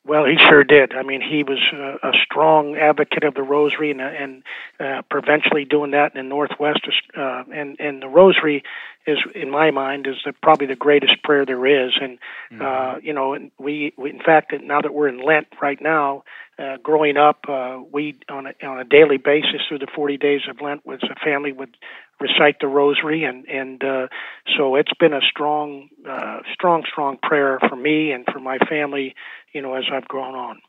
Well, 0.07 0.25
he 0.25 0.37
sure 0.49 0.62
did. 0.62 0.95
I 0.95 1.03
mean, 1.03 1.21
he 1.21 1.42
was 1.42 1.59
a, 1.73 2.09
a 2.09 2.12
strong 2.25 2.77
advocate 2.77 3.25
of 3.25 3.35
the 3.35 3.42
Rosary 3.42 3.90
and, 3.90 4.01
and 4.01 4.42
uh, 4.79 5.03
provincially 5.11 5.64
doing 5.64 5.90
that 5.92 6.14
in 6.14 6.23
the 6.23 6.29
Northwest. 6.29 6.81
Uh, 7.16 7.42
and 7.53 7.79
and 7.81 8.03
the 8.03 8.09
Rosary 8.09 8.62
is, 9.07 9.19
in 9.35 9.51
my 9.51 9.71
mind, 9.71 10.07
is 10.07 10.16
the, 10.25 10.33
probably 10.33 10.66
the 10.66 10.77
greatest 10.77 11.23
prayer 11.23 11.45
there 11.45 11.66
is. 11.66 11.92
And 12.01 12.19
mm-hmm. 12.53 12.62
uh, 12.62 12.99
you 13.03 13.12
know, 13.12 13.37
we, 13.59 13.95
we 13.97 14.11
in 14.11 14.21
fact 14.21 14.55
now 14.62 14.81
that 14.81 14.95
we're 14.95 15.09
in 15.09 15.25
Lent 15.25 15.49
right 15.61 15.81
now, 15.81 16.23
uh, 16.59 16.77
growing 16.83 17.16
up, 17.16 17.45
uh, 17.49 17.81
we 17.92 18.16
on 18.29 18.47
a 18.47 18.66
on 18.66 18.79
a 18.79 18.85
daily 18.85 19.16
basis 19.19 19.62
through 19.69 19.81
the 19.81 19.88
40 19.95 20.16
days 20.19 20.42
of 20.49 20.61
Lent, 20.61 20.87
was 20.87 21.03
a 21.03 21.19
family 21.25 21.53
would 21.53 21.77
recite 22.21 22.61
the 22.61 22.66
Rosary, 22.66 23.25
and 23.25 23.47
and 23.47 23.83
uh, 23.83 24.09
so 24.57 24.77
it's 24.77 24.92
been 24.99 25.12
a 25.12 25.21
strong, 25.21 25.88
uh, 26.09 26.38
strong, 26.53 26.85
strong 26.90 27.19
prayer 27.23 27.59
for 27.69 27.77
me 27.77 28.12
and 28.12 28.25
for 28.33 28.38
my 28.38 28.59
family 28.69 29.14
you 29.57 29.62
know, 29.62 29.75
as 29.75 29.85
I've 29.90 30.07
grown 30.07 30.35
on. 30.35 30.61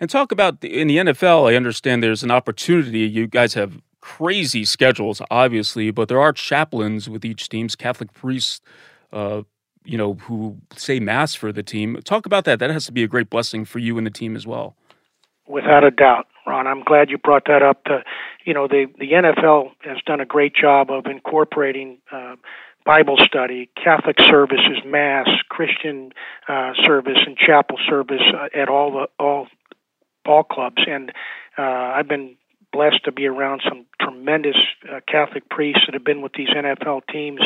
And 0.00 0.08
talk 0.08 0.32
about 0.32 0.62
the, 0.62 0.80
in 0.80 0.88
the 0.88 0.96
NFL. 0.96 1.52
I 1.52 1.54
understand 1.54 2.02
there's 2.02 2.22
an 2.22 2.30
opportunity. 2.30 3.00
You 3.00 3.26
guys 3.26 3.52
have 3.52 3.82
crazy 4.00 4.64
schedules, 4.64 5.20
obviously, 5.30 5.90
but 5.90 6.08
there 6.08 6.18
are 6.18 6.32
chaplains 6.32 7.10
with 7.10 7.26
each 7.26 7.50
team's 7.50 7.76
Catholic 7.76 8.12
priests. 8.14 8.62
Uh, 9.12 9.42
you 9.84 9.98
know, 9.98 10.14
who 10.14 10.56
say 10.76 10.98
mass 10.98 11.34
for 11.34 11.52
the 11.52 11.62
team. 11.62 12.00
Talk 12.04 12.24
about 12.24 12.44
that. 12.44 12.58
That 12.60 12.70
has 12.70 12.86
to 12.86 12.92
be 12.92 13.02
a 13.02 13.08
great 13.08 13.28
blessing 13.28 13.64
for 13.64 13.80
you 13.80 13.98
and 13.98 14.06
the 14.06 14.12
team 14.12 14.34
as 14.36 14.46
well. 14.46 14.76
Without 15.46 15.84
a 15.84 15.90
doubt, 15.90 16.26
Ron. 16.46 16.68
I'm 16.68 16.84
glad 16.84 17.10
you 17.10 17.18
brought 17.18 17.46
that 17.46 17.62
up. 17.62 17.84
To, 17.84 18.02
you 18.46 18.54
know, 18.54 18.68
the 18.68 18.86
the 18.98 19.10
NFL 19.10 19.72
has 19.80 19.98
done 20.06 20.20
a 20.20 20.24
great 20.24 20.54
job 20.54 20.90
of 20.90 21.06
incorporating 21.06 21.98
uh, 22.12 22.36
Bible 22.84 23.16
study, 23.18 23.70
Catholic 23.82 24.16
services, 24.20 24.78
Mass, 24.84 25.28
Christian 25.48 26.12
uh, 26.48 26.72
service, 26.84 27.18
and 27.26 27.36
chapel 27.36 27.78
service 27.88 28.22
uh, 28.34 28.48
at 28.58 28.68
all 28.68 28.92
the 28.92 29.06
all 29.22 29.46
ball 30.24 30.44
clubs. 30.44 30.82
And 30.86 31.10
uh, 31.58 31.62
I've 31.62 32.08
been 32.08 32.36
blessed 32.72 33.04
to 33.04 33.12
be 33.12 33.26
around 33.26 33.62
some 33.68 33.84
tremendous 34.00 34.56
uh, 34.90 35.00
Catholic 35.06 35.48
priests 35.48 35.82
that 35.86 35.94
have 35.94 36.04
been 36.04 36.22
with 36.22 36.32
these 36.32 36.48
NFL 36.48 37.02
teams 37.12 37.40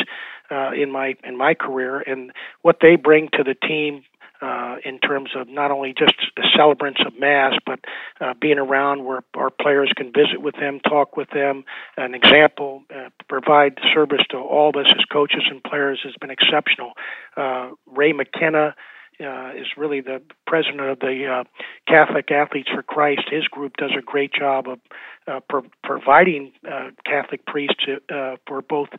uh, 0.49 0.71
in 0.71 0.91
my 0.91 1.15
in 1.23 1.37
my 1.37 1.53
career, 1.53 1.99
and 1.99 2.31
what 2.61 2.77
they 2.81 2.95
bring 2.95 3.29
to 3.33 3.43
the 3.43 3.55
team 3.55 4.03
uh, 4.41 4.75
in 4.83 4.99
terms 4.99 5.31
of 5.35 5.47
not 5.47 5.71
only 5.71 5.93
just 5.97 6.13
the 6.35 6.47
celebrants 6.55 7.01
of 7.05 7.17
Mass, 7.19 7.53
but 7.65 7.79
uh, 8.21 8.33
being 8.39 8.59
around 8.59 9.05
where 9.05 9.21
our 9.35 9.49
players 9.49 9.91
can 9.95 10.11
visit 10.13 10.41
with 10.41 10.55
them, 10.55 10.79
talk 10.79 11.17
with 11.17 11.29
them. 11.31 11.63
An 11.97 12.13
example, 12.13 12.83
uh, 12.93 13.09
provide 13.27 13.77
service 13.93 14.21
to 14.29 14.37
all 14.37 14.69
of 14.69 14.75
us 14.75 14.91
as 14.91 15.05
coaches 15.11 15.43
and 15.49 15.63
players 15.63 15.99
has 16.03 16.13
been 16.19 16.31
exceptional. 16.31 16.93
Uh, 17.35 17.71
Ray 17.85 18.13
McKenna. 18.13 18.75
Uh, 19.19 19.49
is 19.55 19.65
really 19.75 19.99
the 19.99 20.21
president 20.45 20.79
of 20.79 20.99
the 20.99 21.25
uh, 21.25 21.43
Catholic 21.87 22.29
Athletes 22.29 22.69
for 22.71 22.83
Christ. 22.83 23.23
His 23.31 23.47
group 23.47 23.75
does 23.77 23.89
a 23.97 24.01
great 24.03 24.31
job 24.31 24.67
of 24.67 24.79
uh, 25.27 25.39
pro- 25.49 25.65
providing 25.83 26.51
uh, 26.71 26.91
Catholic 27.03 27.43
priests 27.47 27.83
uh, 28.13 28.35
for 28.45 28.61
both 28.61 28.89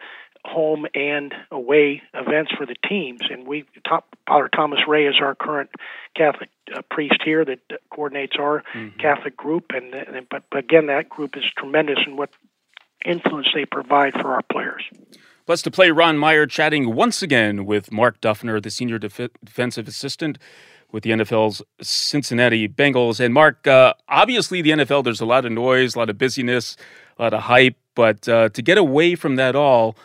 home 0.44 0.87
and 0.94 1.35
away 1.51 2.03
events 2.14 2.53
for 2.57 2.66
the 2.66 2.77
teams. 2.88 3.20
And 3.31 3.46
we, 3.46 3.64
Father 4.27 4.48
Thomas 4.55 4.81
Ray 4.87 5.07
is 5.07 5.16
our 5.20 5.35
current 5.35 5.70
Catholic 6.16 6.51
uh, 6.74 6.83
priest 6.90 7.20
here 7.24 7.44
that 7.44 7.61
coordinates 7.90 8.37
our 8.38 8.62
mm-hmm. 8.74 8.98
Catholic 8.98 9.37
group. 9.37 9.66
And, 9.74 9.94
and 9.94 10.29
but, 10.29 10.44
but 10.51 10.59
again, 10.59 10.87
that 10.87 11.09
group 11.09 11.37
is 11.37 11.44
tremendous 11.57 11.98
in 12.07 12.16
what 12.16 12.31
influence 13.05 13.48
they 13.55 13.64
provide 13.64 14.14
for 14.14 14.35
our 14.35 14.42
players. 14.51 14.85
Blessed 15.46 15.64
to 15.64 15.70
play 15.70 15.90
Ron 15.90 16.18
Meyer 16.18 16.46
chatting 16.46 16.94
once 16.94 17.22
again 17.22 17.64
with 17.64 17.90
Mark 17.90 18.20
Duffner, 18.20 18.62
the 18.62 18.70
senior 18.70 18.98
def- 18.98 19.31
defensive 19.42 19.88
assistant 19.88 20.38
with 20.90 21.05
the 21.05 21.11
NFL's 21.11 21.62
Cincinnati 21.81 22.68
Bengals. 22.68 23.20
And 23.20 23.33
Mark, 23.35 23.66
uh, 23.66 23.94
obviously 24.09 24.62
the 24.62 24.70
NFL, 24.70 25.05
there's 25.05 25.20
a 25.20 25.27
lot 25.27 25.44
of 25.44 25.53
noise, 25.53 25.94
a 25.94 25.98
lot 25.98 26.11
of 26.11 26.18
busyness, 26.18 26.77
a 27.18 27.22
lot 27.22 27.35
of 27.35 27.42
hype, 27.42 27.77
but 27.94 28.29
uh, 28.29 28.48
to 28.51 28.62
get 28.62 28.79
away 28.79 29.14
from 29.14 29.37
that 29.37 29.57
all, 29.57 29.96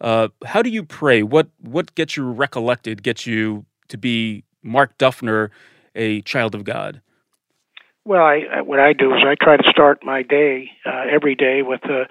uh, 0.00 0.28
how 0.44 0.62
do 0.62 0.70
you 0.70 0.82
pray? 0.82 1.22
What 1.22 1.48
what 1.60 1.94
gets 1.94 2.16
you 2.16 2.24
recollected? 2.30 3.02
Gets 3.02 3.26
you 3.26 3.66
to 3.88 3.98
be 3.98 4.44
Mark 4.62 4.96
Duffner, 4.98 5.50
a 5.94 6.22
child 6.22 6.54
of 6.54 6.64
God? 6.64 7.00
Well, 8.04 8.22
I, 8.22 8.62
what 8.62 8.80
I 8.80 8.94
do 8.94 9.14
is 9.14 9.22
I 9.24 9.34
try 9.40 9.56
to 9.56 9.70
start 9.70 10.02
my 10.02 10.22
day 10.22 10.70
uh, 10.86 11.04
every 11.10 11.34
day 11.34 11.60
with 11.62 11.82
a, 11.84 12.06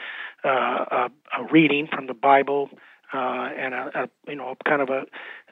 uh, 0.47 1.10
a, 1.38 1.43
reading 1.52 1.88
from 1.91 2.06
the 2.06 2.13
Bible 2.13 2.69
uh, 3.12 3.17
and 3.58 3.73
a, 3.73 4.04
a, 4.04 4.30
you 4.30 4.36
know 4.36 4.56
kind 4.67 4.82
of 4.84 4.89
a 4.89 5.06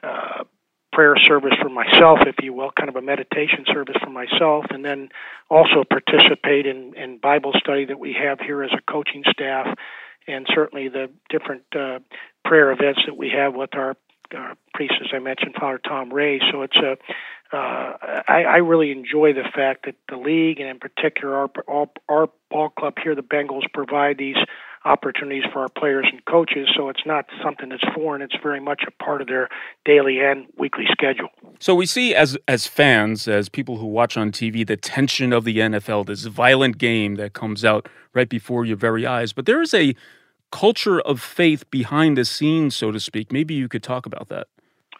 uh, 0.06 0.44
prayer 0.92 1.16
service 1.16 1.54
for 1.60 1.68
myself, 1.68 2.20
if 2.26 2.36
you 2.42 2.52
will, 2.52 2.70
kind 2.70 2.88
of 2.88 2.96
a 2.96 3.02
meditation 3.02 3.64
service 3.66 3.96
for 4.02 4.10
myself, 4.10 4.64
and 4.70 4.84
then 4.84 5.08
also 5.50 5.84
participate 5.84 6.66
in, 6.66 6.94
in 6.94 7.18
Bible 7.18 7.52
study 7.56 7.84
that 7.84 7.98
we 7.98 8.14
have 8.14 8.40
here 8.40 8.62
as 8.62 8.70
a 8.72 8.90
coaching 8.90 9.24
staff, 9.30 9.66
and 10.28 10.46
certainly 10.54 10.88
the 10.88 11.10
different 11.28 11.64
uh, 11.74 11.98
prayer 12.44 12.70
events 12.70 13.00
that 13.06 13.16
we 13.16 13.30
have 13.30 13.54
with 13.54 13.74
our, 13.74 13.96
our 14.34 14.54
priest, 14.74 14.94
as 15.00 15.08
I 15.12 15.18
mentioned, 15.18 15.54
Father 15.58 15.78
Tom 15.78 16.12
Ray. 16.12 16.40
So 16.52 16.62
it's 16.62 16.76
a 16.76 16.96
uh, 17.50 17.96
I, 18.28 18.44
I 18.44 18.56
really 18.58 18.92
enjoy 18.92 19.32
the 19.32 19.44
fact 19.54 19.86
that 19.86 19.94
the 20.10 20.16
league 20.16 20.60
and 20.60 20.68
in 20.68 20.78
particular 20.78 21.34
our, 21.34 21.50
our 21.66 21.88
our 22.08 22.28
ball 22.50 22.68
club 22.68 22.94
here, 23.02 23.14
the 23.14 23.22
Bengals, 23.22 23.62
provide 23.72 24.18
these 24.18 24.36
opportunities 24.84 25.44
for 25.52 25.60
our 25.60 25.68
players 25.68 26.06
and 26.10 26.24
coaches. 26.24 26.68
So 26.76 26.88
it's 26.88 27.04
not 27.04 27.26
something 27.42 27.70
that's 27.70 27.84
foreign. 27.94 28.22
It's 28.22 28.36
very 28.42 28.60
much 28.60 28.82
a 28.86 28.90
part 29.02 29.20
of 29.20 29.28
their 29.28 29.48
daily 29.84 30.20
and 30.20 30.46
weekly 30.56 30.84
schedule. 30.90 31.28
So 31.58 31.74
we 31.74 31.86
see 31.86 32.14
as 32.14 32.36
as 32.46 32.66
fans, 32.66 33.26
as 33.26 33.48
people 33.48 33.78
who 33.78 33.86
watch 33.86 34.16
on 34.16 34.30
TV, 34.30 34.66
the 34.66 34.76
tension 34.76 35.32
of 35.32 35.44
the 35.44 35.58
NFL, 35.58 36.06
this 36.06 36.24
violent 36.24 36.76
game 36.76 37.14
that 37.14 37.32
comes 37.32 37.64
out 37.64 37.88
right 38.12 38.28
before 38.28 38.64
your 38.66 38.76
very 38.76 39.06
eyes. 39.06 39.32
But 39.32 39.46
there 39.46 39.62
is 39.62 39.72
a 39.72 39.94
culture 40.50 41.00
of 41.00 41.20
faith 41.20 41.70
behind 41.70 42.16
the 42.16 42.24
scenes, 42.24 42.76
so 42.76 42.90
to 42.90 43.00
speak. 43.00 43.32
Maybe 43.32 43.54
you 43.54 43.68
could 43.68 43.82
talk 43.82 44.06
about 44.06 44.28
that. 44.28 44.48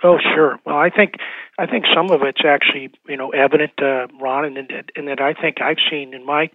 Oh, 0.03 0.19
sure. 0.35 0.59
Well, 0.65 0.77
I 0.77 0.91
think 0.91 1.15
I 1.59 1.67
think 1.67 1.85
some 1.93 2.11
of 2.11 2.23
it's 2.23 2.43
actually 2.47 2.91
you 3.09 3.17
know 3.17 3.31
evident, 3.31 3.73
uh, 3.83 4.07
Ron, 4.21 4.45
and, 4.45 4.71
and 4.95 5.09
that 5.09 5.21
I 5.21 5.35
think 5.35 5.61
I've 5.61 5.79
seen 5.91 6.15
in 6.15 6.25
my 6.25 6.51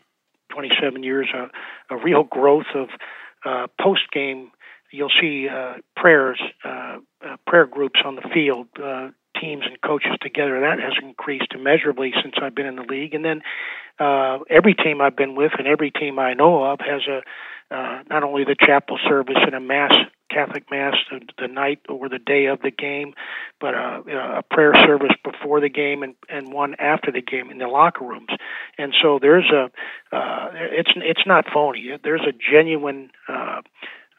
27 0.49 1.03
years 1.03 1.27
a, 1.33 1.93
a 1.93 1.97
real 1.97 2.23
growth 2.23 2.71
of 2.73 2.89
uh, 3.45 3.67
post 3.81 4.03
game. 4.13 4.51
You'll 4.91 5.11
see 5.19 5.49
uh, 5.49 5.73
prayers, 5.97 6.39
uh, 6.63 6.97
uh, 7.25 7.35
prayer 7.47 7.65
groups 7.65 7.99
on 8.05 8.15
the 8.15 8.21
field, 8.33 8.67
uh, 8.81 9.09
teams 9.39 9.63
and 9.65 9.81
coaches 9.81 10.13
together. 10.21 10.61
That 10.61 10.79
has 10.79 10.93
increased 11.01 11.53
immeasurably 11.53 12.13
since 12.21 12.35
I've 12.41 12.55
been 12.55 12.67
in 12.67 12.75
the 12.75 12.83
league. 12.83 13.13
And 13.13 13.25
then 13.25 13.41
uh, 13.99 14.39
every 14.49 14.75
team 14.75 15.01
I've 15.01 15.15
been 15.15 15.35
with 15.35 15.51
and 15.57 15.67
every 15.67 15.91
team 15.91 16.19
I 16.19 16.33
know 16.33 16.63
of 16.63 16.79
has 16.79 17.01
a 17.07 17.21
uh, 17.73 18.03
not 18.09 18.23
only 18.23 18.43
the 18.43 18.55
chapel 18.59 18.97
service 19.07 19.37
and 19.41 19.55
a 19.55 19.59
mass 19.59 19.93
Catholic 20.33 20.69
Mass 20.71 20.95
the, 21.11 21.21
the 21.39 21.47
night 21.47 21.79
or 21.87 22.09
the 22.09 22.19
day 22.19 22.45
of 22.47 22.61
the 22.61 22.71
game, 22.71 23.13
but 23.59 23.75
uh, 23.75 24.01
a 24.37 24.43
prayer 24.49 24.73
service 24.73 25.15
before 25.23 25.61
the 25.61 25.69
game 25.69 26.03
and, 26.03 26.15
and 26.27 26.51
one 26.51 26.75
after 26.79 27.11
the 27.11 27.21
game 27.21 27.51
in 27.51 27.59
the 27.59 27.67
locker 27.67 28.03
rooms. 28.03 28.29
And 28.77 28.93
so 29.01 29.19
there's 29.21 29.49
a, 29.51 29.65
uh, 30.15 30.49
it's 30.53 30.91
it's 30.95 31.25
not 31.25 31.45
phony. 31.53 31.97
There's 32.03 32.21
a 32.21 32.33
genuine, 32.33 33.11
uh, 33.27 33.61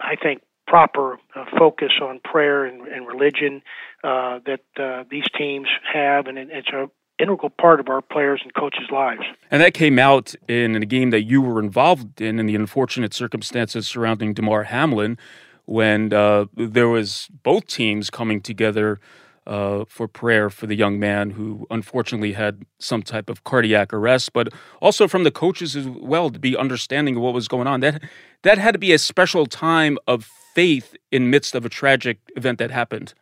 I 0.01 0.17
think, 0.23 0.43
proper 0.67 1.19
uh, 1.35 1.45
focus 1.59 1.93
on 2.01 2.21
prayer 2.25 2.64
and, 2.64 2.87
and 2.87 3.07
religion 3.07 3.62
uh, 4.03 4.38
that 4.47 4.61
uh, 4.79 5.05
these 5.11 5.27
teams 5.37 5.69
have, 5.93 6.27
and 6.27 6.38
it's 6.38 6.69
a 6.69 6.88
integral 7.18 7.50
part 7.50 7.81
of 7.81 7.88
our 7.88 8.03
players 8.03 8.40
and 8.42 8.55
coaches' 8.55 8.90
lives. 8.90 9.22
And 9.50 9.62
that 9.62 9.74
came 9.74 9.98
out 9.98 10.35
in 10.48 10.74
a 10.77 10.87
game 10.87 11.11
that 11.11 11.22
you 11.22 11.40
were 11.40 11.61
involved 11.61 12.20
in, 12.20 12.38
in 12.38 12.46
the 12.46 12.57
unfortunate 12.57 13.14
circumstances 13.14 13.87
surrounding 13.87 14.35
Damar 14.35 14.64
Hamlin, 14.64 15.18
when 15.66 16.12
uh, 16.12 16.46
there 16.55 16.88
was 16.88 17.29
both 17.42 17.66
teams 17.66 18.11
coming 18.11 18.40
together 18.40 19.00
uh, 19.46 19.85
for 19.88 20.09
prayer 20.09 20.50
for 20.50 20.66
the 20.66 20.74
young 20.74 20.98
man 20.98 21.31
who 21.31 21.66
unfortunately 21.70 22.33
had 22.33 22.64
some 22.79 23.03
type 23.03 23.29
of 23.29 23.44
cardiac 23.44 23.92
arrest, 23.92 24.33
but 24.33 24.48
also 24.81 25.07
from 25.07 25.24
the 25.24 25.31
coaches 25.31 25.77
as 25.77 25.87
well 25.87 26.31
to 26.31 26.38
be 26.38 26.57
understanding 26.57 27.16
of 27.16 27.22
what 27.22 27.35
was 27.35 27.48
going 27.48 27.66
on. 27.66 27.81
That 27.81 28.03
that 28.42 28.59
had 28.59 28.72
to 28.72 28.79
be 28.79 28.92
a 28.92 28.98
special 28.98 29.46
time 29.46 29.98
of 30.07 30.24
faith 30.55 30.96
in 31.11 31.31
midst 31.31 31.55
of 31.55 31.64
a 31.64 31.68
tragic 31.68 32.18
event 32.37 32.59
that 32.59 32.70
happened. 32.70 33.14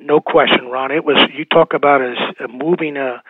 No 0.00 0.20
question, 0.20 0.66
Ron. 0.66 0.90
It 0.90 1.04
was 1.04 1.16
you 1.34 1.44
talk 1.44 1.74
about 1.74 2.02
as 2.02 2.16
moving 2.50 2.96
a 2.96 3.22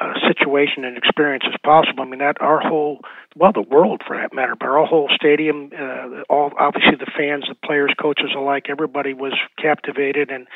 uh, 0.00 0.14
situation 0.26 0.84
and 0.84 0.96
experience 0.96 1.44
as 1.46 1.58
possible. 1.62 2.02
I 2.02 2.06
mean, 2.06 2.20
that 2.20 2.40
our 2.40 2.58
whole, 2.58 3.00
well, 3.36 3.52
the 3.52 3.60
world 3.60 4.00
for 4.06 4.16
that 4.16 4.32
matter, 4.32 4.54
but 4.58 4.66
our 4.66 4.86
whole 4.86 5.10
stadium, 5.14 5.70
uh, 5.78 6.22
all 6.30 6.52
obviously 6.58 6.96
the 6.96 7.10
fans, 7.14 7.44
the 7.48 7.54
players, 7.54 7.92
coaches 8.00 8.30
alike, 8.34 8.66
everybody 8.70 9.12
was 9.12 9.34
captivated, 9.60 10.30
and 10.30 10.46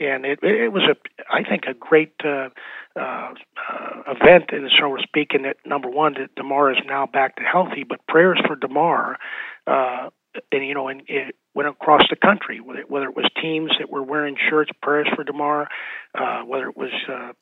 and 0.00 0.24
it 0.24 0.38
it 0.42 0.72
was 0.72 0.84
a, 0.84 0.96
I 1.30 1.42
think, 1.42 1.64
a 1.66 1.74
great. 1.74 2.14
Uh, 2.24 2.48
uh, 2.94 3.32
uh, 3.70 4.02
event, 4.06 4.50
and 4.52 4.70
so 4.78 4.94
to 4.94 5.02
speak, 5.02 5.32
and 5.32 5.46
that 5.46 5.56
number 5.64 5.88
one, 5.88 6.12
that 6.12 6.34
Damar 6.34 6.72
is 6.72 6.78
now 6.84 7.06
back 7.06 7.36
to 7.36 7.42
healthy, 7.42 7.84
but 7.88 8.06
prayers 8.06 8.38
for 8.46 8.54
Damar, 8.54 9.16
uh, 9.66 10.10
and 10.50 10.66
you 10.66 10.74
know, 10.74 10.88
and 10.88 11.02
it 11.08 11.34
went 11.54 11.68
across 11.68 12.02
the 12.08 12.16
country. 12.16 12.60
Whether, 12.60 12.80
it 12.80 13.16
was 13.16 13.26
teams 13.40 13.72
that 13.78 13.90
were 13.90 14.02
wearing 14.02 14.36
shirts, 14.48 14.70
prayers 14.82 15.08
for 15.14 15.24
Damar, 15.24 15.68
uh, 16.14 16.42
whether 16.42 16.68
it 16.68 16.76
was 16.76 16.92
uh, 17.08 17.32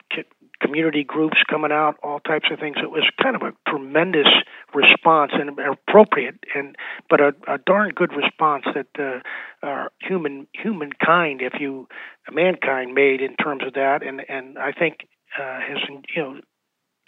community 0.60 1.04
groups 1.04 1.38
coming 1.48 1.72
out, 1.72 1.96
all 2.02 2.20
types 2.20 2.48
of 2.50 2.58
things. 2.58 2.76
It 2.82 2.90
was 2.90 3.08
kind 3.22 3.36
of 3.36 3.42
a 3.42 3.52
tremendous 3.68 4.28
response 4.74 5.32
and 5.34 5.58
appropriate, 5.58 6.36
and 6.54 6.76
but 7.08 7.20
a, 7.20 7.34
a 7.48 7.58
darn 7.58 7.90
good 7.90 8.12
response 8.12 8.64
that 8.74 8.88
uh, 8.98 9.66
our 9.66 9.92
human 10.00 10.46
humankind, 10.52 11.42
if 11.42 11.60
you 11.60 11.88
mankind, 12.30 12.94
made 12.94 13.20
in 13.20 13.36
terms 13.36 13.62
of 13.66 13.74
that, 13.74 14.02
and 14.02 14.22
and 14.28 14.58
I 14.58 14.72
think 14.72 15.08
uh, 15.38 15.60
has 15.60 15.78
you 15.88 16.22
know 16.22 16.40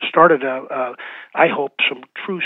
started 0.09 0.43
a, 0.43 0.63
a 0.71 0.95
I 1.35 1.49
hope 1.49 1.73
some 1.89 2.03
true 2.25 2.41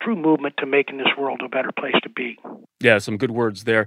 true 0.00 0.16
movement 0.16 0.54
to 0.58 0.66
making 0.66 0.98
this 0.98 1.08
world 1.18 1.42
a 1.44 1.48
better 1.48 1.70
place 1.72 1.96
to 2.02 2.08
be. 2.08 2.38
Yeah, 2.80 2.98
some 2.98 3.16
good 3.16 3.30
words 3.30 3.64
there. 3.64 3.86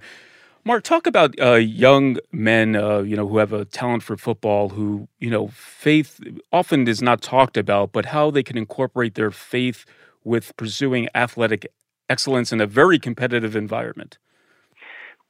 Mark, 0.63 0.83
talk 0.83 1.07
about 1.07 1.33
uh, 1.41 1.55
young 1.55 2.17
men, 2.31 2.75
uh, 2.75 2.99
you 2.99 3.15
know, 3.15 3.27
who 3.27 3.39
have 3.39 3.51
a 3.51 3.65
talent 3.65 4.03
for 4.03 4.15
football, 4.15 4.69
who, 4.69 5.07
you 5.19 5.31
know, 5.31 5.47
faith 5.47 6.19
often 6.51 6.87
is 6.87 7.01
not 7.01 7.21
talked 7.21 7.57
about, 7.57 7.91
but 7.91 8.07
how 8.07 8.29
they 8.29 8.43
can 8.43 8.57
incorporate 8.57 9.15
their 9.15 9.31
faith 9.31 9.85
with 10.23 10.55
pursuing 10.57 11.09
athletic 11.15 11.71
excellence 12.09 12.51
in 12.51 12.61
a 12.61 12.67
very 12.67 12.99
competitive 12.99 13.55
environment. 13.55 14.19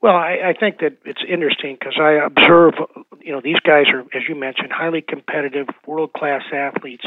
Well, 0.01 0.15
I, 0.15 0.49
I 0.49 0.53
think 0.59 0.79
that 0.79 0.97
it's 1.05 1.21
interesting 1.29 1.77
because 1.79 1.97
I 2.01 2.13
observe, 2.13 2.73
you 3.21 3.31
know, 3.31 3.39
these 3.41 3.59
guys 3.63 3.85
are, 3.93 4.01
as 4.17 4.23
you 4.27 4.35
mentioned, 4.35 4.71
highly 4.71 5.01
competitive, 5.01 5.67
world 5.85 6.11
class 6.13 6.41
athletes, 6.51 7.05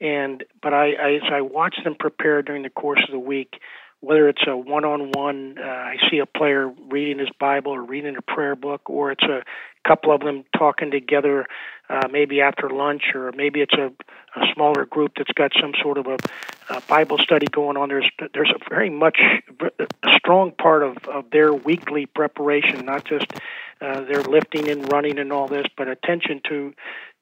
and 0.00 0.44
but 0.62 0.74
I, 0.74 0.92
I 0.92 1.14
as 1.14 1.32
I 1.32 1.40
watch 1.40 1.76
them 1.84 1.96
prepare 1.98 2.42
during 2.42 2.62
the 2.62 2.70
course 2.70 3.00
of 3.06 3.12
the 3.12 3.18
week, 3.18 3.60
whether 4.00 4.28
it's 4.28 4.42
a 4.46 4.56
one-on-one, 4.56 5.56
uh, 5.58 5.62
I 5.62 5.96
see 6.10 6.18
a 6.18 6.26
player 6.26 6.68
reading 6.68 7.18
his 7.18 7.30
Bible 7.40 7.72
or 7.72 7.82
reading 7.82 8.16
a 8.16 8.22
prayer 8.22 8.54
book, 8.54 8.88
or 8.88 9.10
it's 9.10 9.24
a 9.24 9.42
couple 9.86 10.14
of 10.14 10.20
them 10.20 10.44
talking 10.56 10.90
together, 10.90 11.46
uh, 11.88 12.06
maybe 12.10 12.40
after 12.40 12.70
lunch, 12.70 13.02
or 13.14 13.32
maybe 13.32 13.60
it's 13.60 13.74
a, 13.74 13.90
a 14.38 14.46
smaller 14.54 14.84
group 14.84 15.12
that's 15.16 15.32
got 15.32 15.50
some 15.60 15.72
sort 15.82 15.98
of 15.98 16.06
a, 16.06 16.16
a 16.70 16.80
Bible 16.82 17.18
study 17.18 17.46
going 17.46 17.76
on. 17.76 17.88
There's 17.88 18.08
there's 18.34 18.52
a 18.54 18.68
very 18.68 18.90
much 18.90 19.18
a 19.60 20.10
strong 20.16 20.52
part 20.52 20.82
of, 20.84 20.96
of 21.08 21.30
their 21.30 21.52
weekly 21.52 22.06
preparation, 22.06 22.84
not 22.84 23.04
just 23.04 23.26
uh, 23.80 24.02
their 24.02 24.22
lifting 24.22 24.68
and 24.68 24.92
running 24.92 25.18
and 25.18 25.32
all 25.32 25.48
this, 25.48 25.66
but 25.76 25.88
attention 25.88 26.40
to 26.48 26.74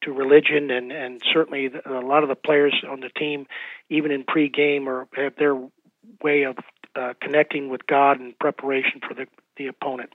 to 0.02 0.12
religion 0.12 0.70
and 0.70 0.92
and 0.92 1.22
certainly 1.32 1.70
a 1.84 1.90
lot 1.90 2.22
of 2.22 2.28
the 2.28 2.34
players 2.34 2.74
on 2.88 3.00
the 3.00 3.08
team, 3.08 3.46
even 3.88 4.10
in 4.10 4.24
pregame, 4.24 4.86
or 4.86 5.08
have 5.14 5.36
their 5.36 5.56
way 6.22 6.44
of 6.44 6.56
uh, 6.94 7.14
connecting 7.20 7.68
with 7.68 7.86
God 7.86 8.20
in 8.20 8.34
preparation 8.40 9.00
for 9.06 9.14
the, 9.14 9.26
the 9.56 9.66
opponent. 9.66 10.12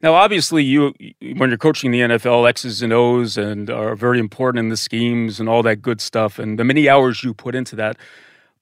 Now, 0.00 0.14
obviously, 0.14 0.62
you 0.62 0.94
when 1.36 1.50
you're 1.50 1.58
coaching 1.58 1.90
the 1.90 2.00
NFL, 2.00 2.48
X's 2.48 2.82
and 2.82 2.92
O's 2.92 3.36
and 3.36 3.68
are 3.68 3.96
very 3.96 4.20
important 4.20 4.60
in 4.60 4.68
the 4.68 4.76
schemes 4.76 5.40
and 5.40 5.48
all 5.48 5.62
that 5.64 5.82
good 5.82 6.00
stuff, 6.00 6.38
and 6.38 6.58
the 6.58 6.64
many 6.64 6.88
hours 6.88 7.24
you 7.24 7.34
put 7.34 7.54
into 7.54 7.74
that. 7.76 7.96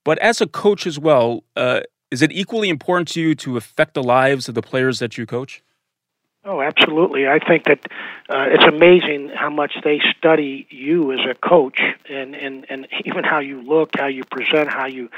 But 0.03 0.17
as 0.19 0.41
a 0.41 0.47
coach 0.47 0.87
as 0.87 0.97
well, 0.97 1.43
uh, 1.55 1.81
is 2.09 2.21
it 2.21 2.31
equally 2.31 2.69
important 2.69 3.09
to 3.09 3.21
you 3.21 3.35
to 3.35 3.57
affect 3.57 3.93
the 3.93 4.03
lives 4.03 4.49
of 4.49 4.55
the 4.55 4.61
players 4.61 4.99
that 4.99 5.17
you 5.17 5.25
coach? 5.25 5.61
Oh, 6.47 6.61
absolutely. 6.61 7.27
I 7.27 7.39
think 7.39 7.65
that 7.65 7.79
uh, 8.29 8.45
it's 8.51 8.63
amazing 8.63 9.31
how 9.35 9.49
much 9.49 9.73
they 9.83 9.99
study 10.17 10.65
you 10.69 11.11
as 11.11 11.19
a 11.29 11.35
coach, 11.35 11.81
and, 12.09 12.35
and, 12.35 12.65
and 12.69 12.87
even 13.03 13.25
how 13.25 13.39
you 13.39 13.61
look, 13.61 13.89
how 13.97 14.07
you 14.07 14.23
present, 14.23 14.69
how 14.69 14.85
you 14.85 15.09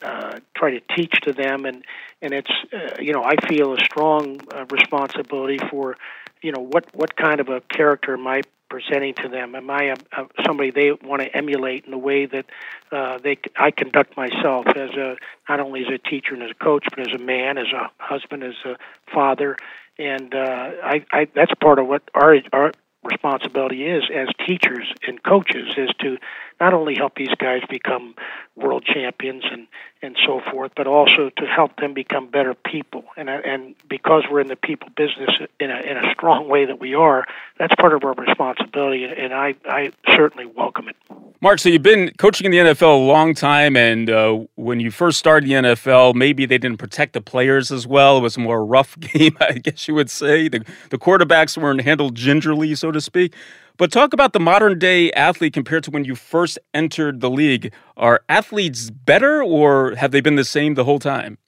uh, 0.00 0.38
try 0.56 0.70
to 0.70 0.80
teach 0.94 1.12
to 1.22 1.32
them, 1.32 1.64
and 1.64 1.84
and 2.22 2.32
it's 2.32 2.50
uh, 2.72 3.00
you 3.00 3.12
know 3.12 3.24
I 3.24 3.34
feel 3.48 3.72
a 3.72 3.80
strong 3.80 4.38
uh, 4.54 4.64
responsibility 4.70 5.58
for 5.70 5.96
you 6.40 6.52
know 6.52 6.60
what 6.60 6.86
what 6.94 7.16
kind 7.16 7.40
of 7.40 7.48
a 7.48 7.62
character 7.62 8.14
am 8.14 8.26
I 8.28 8.42
presenting 8.68 9.14
to 9.14 9.28
them? 9.28 9.54
Am 9.54 9.70
I 9.70 9.84
a, 9.84 9.96
a, 10.12 10.26
somebody 10.44 10.70
they 10.70 10.92
want 10.92 11.22
to 11.22 11.34
emulate 11.36 11.84
in 11.86 11.90
the 11.90 11.98
way 11.98 12.26
that 12.26 12.46
uh, 12.92 13.18
they 13.18 13.38
I 13.56 13.70
conduct 13.70 14.16
myself 14.16 14.66
as 14.68 14.90
a 14.90 15.16
not 15.48 15.60
only 15.60 15.80
as 15.80 15.88
a 15.92 15.98
teacher 15.98 16.34
and 16.34 16.42
as 16.42 16.50
a 16.50 16.64
coach, 16.64 16.84
but 16.90 17.00
as 17.00 17.14
a 17.14 17.22
man, 17.22 17.58
as 17.58 17.72
a 17.72 17.90
husband, 17.98 18.44
as 18.44 18.54
a 18.64 18.76
father, 19.12 19.56
and 19.98 20.34
uh, 20.34 20.70
I, 20.82 21.04
I 21.12 21.28
that's 21.34 21.52
part 21.60 21.78
of 21.78 21.86
what 21.86 22.02
our 22.14 22.36
our 22.52 22.72
responsibility 23.04 23.86
is 23.86 24.04
as 24.14 24.28
teachers 24.46 24.92
and 25.06 25.22
coaches 25.22 25.68
is 25.76 25.90
to 26.00 26.18
not 26.60 26.72
only 26.72 26.94
help 26.94 27.14
these 27.16 27.34
guys 27.38 27.62
become 27.68 28.14
world 28.54 28.84
champions 28.84 29.44
and 29.50 29.66
and 30.02 30.16
so 30.26 30.40
forth, 30.52 30.72
but 30.76 30.86
also 30.86 31.30
to 31.36 31.46
help 31.46 31.74
them 31.76 31.94
become 31.94 32.28
better 32.28 32.54
people. 32.54 33.04
And 33.16 33.28
and 33.28 33.74
because 33.88 34.24
we're 34.30 34.40
in 34.40 34.48
the 34.48 34.56
people 34.56 34.88
business 34.96 35.30
in 35.58 35.70
a 35.70 35.80
in 35.80 35.96
a 35.96 36.12
strong 36.12 36.48
way 36.48 36.66
that 36.66 36.80
we 36.80 36.94
are, 36.94 37.26
that's 37.58 37.74
part 37.74 37.94
of 37.94 38.04
our 38.04 38.14
responsibility, 38.14 39.04
and 39.04 39.32
I 39.34 39.54
I 39.66 39.92
certainly 40.14 40.46
welcome 40.46 40.88
it. 40.88 40.96
Mark, 41.40 41.58
so 41.58 41.68
you've 41.68 41.82
been 41.82 42.12
coaching 42.18 42.46
in 42.46 42.50
the 42.50 42.72
NFL 42.72 42.94
a 42.94 43.06
long 43.06 43.34
time, 43.34 43.76
and 43.76 44.08
uh, 44.08 44.38
when 44.54 44.80
you 44.80 44.90
first 44.90 45.18
started 45.18 45.48
the 45.48 45.54
NFL, 45.54 46.14
maybe 46.14 46.46
they 46.46 46.58
didn't 46.58 46.78
protect 46.78 47.12
the 47.12 47.20
players 47.20 47.70
as 47.70 47.86
well. 47.86 48.18
It 48.18 48.22
was 48.22 48.36
a 48.36 48.40
more 48.40 48.64
rough 48.64 48.98
game, 49.00 49.36
I 49.40 49.52
guess 49.52 49.86
you 49.86 49.94
would 49.94 50.10
say. 50.10 50.48
The 50.48 50.64
the 50.90 50.98
quarterbacks 50.98 51.60
weren't 51.60 51.82
handled 51.82 52.14
gingerly, 52.14 52.74
so 52.74 52.90
to 52.90 53.00
speak. 53.00 53.34
But 53.78 53.92
talk 53.92 54.12
about 54.12 54.32
the 54.32 54.40
modern 54.40 54.78
day 54.78 55.12
athlete 55.12 55.52
compared 55.52 55.84
to 55.84 55.90
when 55.90 56.04
you 56.04 56.14
first 56.14 56.58
entered 56.72 57.20
the 57.20 57.30
league. 57.30 57.72
Are 57.96 58.22
athletes 58.28 58.90
better 58.90 59.42
or 59.42 59.94
have 59.96 60.12
they 60.12 60.20
been 60.20 60.36
the 60.36 60.44
same 60.44 60.74
the 60.74 60.84
whole 60.84 60.98
time? 60.98 61.38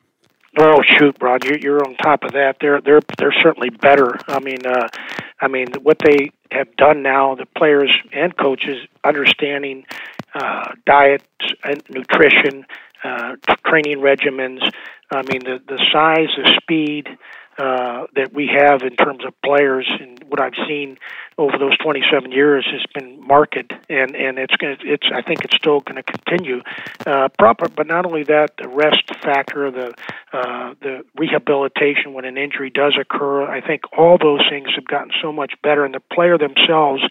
Oh 0.58 0.82
shoot, 0.82 1.16
you're, 1.44 1.58
you're 1.58 1.86
on 1.86 1.94
top 1.96 2.24
of 2.24 2.32
that. 2.32 2.56
They're 2.60 2.80
they're 2.80 3.00
they're 3.16 3.34
certainly 3.42 3.70
better. 3.70 4.18
I 4.26 4.40
mean, 4.40 4.66
uh, 4.66 4.88
I 5.40 5.46
mean 5.46 5.68
what 5.82 5.98
they 6.04 6.32
have 6.50 6.74
done 6.76 7.02
now, 7.02 7.34
the 7.34 7.46
players 7.56 7.92
and 8.12 8.36
coaches 8.36 8.86
understanding 9.04 9.84
uh, 10.34 10.72
diet 10.84 11.22
and 11.62 11.82
nutrition, 11.90 12.66
uh, 13.04 13.36
training 13.66 13.98
regimens. 13.98 14.60
I 15.12 15.22
mean, 15.22 15.44
the 15.44 15.60
the 15.66 15.78
size, 15.92 16.28
the 16.36 16.58
speed, 16.60 17.08
uh, 17.58 18.06
that 18.14 18.32
we 18.32 18.46
have 18.46 18.82
in 18.82 18.94
terms 18.94 19.24
of 19.26 19.34
players 19.42 19.90
and 20.00 20.22
what 20.28 20.40
I've 20.40 20.54
seen 20.68 20.96
over 21.36 21.58
those 21.58 21.76
27 21.78 22.30
years 22.30 22.66
has 22.70 22.84
been 22.94 23.26
marked, 23.26 23.56
and 23.56 24.14
and 24.16 24.38
it's 24.38 24.54
going 24.56 24.76
it's 24.82 25.08
I 25.12 25.22
think 25.22 25.44
it's 25.44 25.56
still 25.56 25.80
going 25.80 25.96
to 25.96 26.02
continue. 26.02 26.62
Uh, 27.06 27.28
proper, 27.38 27.68
but 27.68 27.86
not 27.86 28.06
only 28.06 28.24
that, 28.24 28.56
the 28.62 28.68
rest 28.68 29.02
factor, 29.22 29.70
the 29.70 29.94
uh, 30.32 30.74
the 30.80 31.04
rehabilitation 31.16 32.12
when 32.12 32.24
an 32.24 32.36
injury 32.36 32.70
does 32.70 32.96
occur. 33.00 33.42
I 33.42 33.60
think 33.60 33.82
all 33.96 34.18
those 34.18 34.42
things 34.48 34.68
have 34.74 34.86
gotten 34.86 35.10
so 35.22 35.32
much 35.32 35.54
better, 35.62 35.84
and 35.84 35.94
the 35.94 36.02
player 36.12 36.38
themselves 36.38 37.02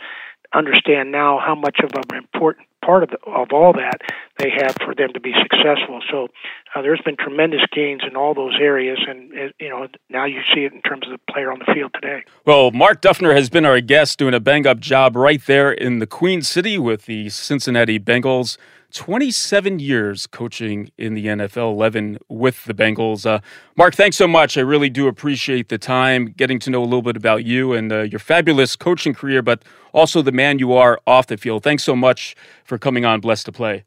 understand 0.54 1.12
now 1.12 1.40
how 1.40 1.56
much 1.56 1.80
of 1.84 1.92
an 1.94 2.18
important 2.18 2.67
part 2.84 3.04
of, 3.04 3.10
the, 3.10 3.20
of 3.26 3.50
all 3.52 3.74
that 3.74 4.02
they 4.40 4.50
have 4.50 4.76
for 4.84 4.94
them 4.94 5.14
to 5.14 5.20
be 5.20 5.34
successful. 5.42 6.02
So 6.10 6.28
uh, 6.76 6.82
there's 6.82 7.02
been 7.02 7.18
tremendous 7.18 7.62
gains 7.72 8.02
in 8.08 8.16
all 8.16 8.34
those 8.34 8.56
areas, 8.60 9.00
and 9.08 9.32
you 9.60 9.70
know 9.70 9.88
now 10.10 10.26
you 10.26 10.42
see 10.54 10.62
it 10.62 10.74
in 10.74 10.82
terms 10.82 11.06
of 11.06 11.12
the 11.12 11.32
player 11.32 11.52
on 11.52 11.60
the 11.60 11.74
field 11.74 11.92
today. 11.94 12.24
Well, 12.46 12.72
Mark 12.72 13.02
Duffner 13.02 13.36
has 13.36 13.50
been 13.50 13.66
our 13.66 13.82
guest, 13.82 14.20
doing 14.20 14.34
a 14.34 14.40
bang 14.40 14.68
up 14.68 14.80
job 14.80 15.16
right 15.16 15.44
there 15.46 15.72
in 15.72 16.00
the 16.00 16.08
Queen 16.08 16.42
City 16.42 16.78
with 16.78 17.06
the 17.06 17.30
Cincinnati 17.30 18.00
Bengals. 18.00 18.58
27 18.94 19.80
years 19.80 20.28
coaching 20.28 20.92
in 20.98 21.14
the 21.14 21.26
NFL, 21.26 21.74
11 21.74 22.18
with 22.30 22.64
the 22.66 22.74
Bengals. 22.74 23.26
Uh, 23.26 23.40
Mark, 23.76 23.96
thanks 23.96 24.16
so 24.18 24.28
much. 24.28 24.58
I 24.58 24.62
really 24.62 24.90
do 24.90 25.08
appreciate 25.08 25.70
the 25.70 25.78
time 25.78 26.28
getting 26.38 26.60
to 26.60 26.70
know 26.70 26.82
a 26.82 26.86
little 26.86 27.02
bit 27.02 27.18
about 27.18 27.44
you 27.44 27.74
and 27.74 27.92
uh, 27.92 28.02
your 28.02 28.20
fabulous 28.20 28.76
coaching 28.76 29.14
career, 29.14 29.42
but 29.42 29.64
also 29.94 30.22
the 30.22 30.32
man 30.32 30.60
you 30.60 30.74
are 30.74 31.00
off 31.06 31.28
the 31.28 31.38
field. 31.38 31.64
Thanks 31.64 31.84
so 31.84 31.96
much 31.96 32.36
for 32.64 32.78
coming 32.78 33.06
on 33.06 33.20
Blessed 33.20 33.46
to 33.48 33.52
Play. 33.52 33.84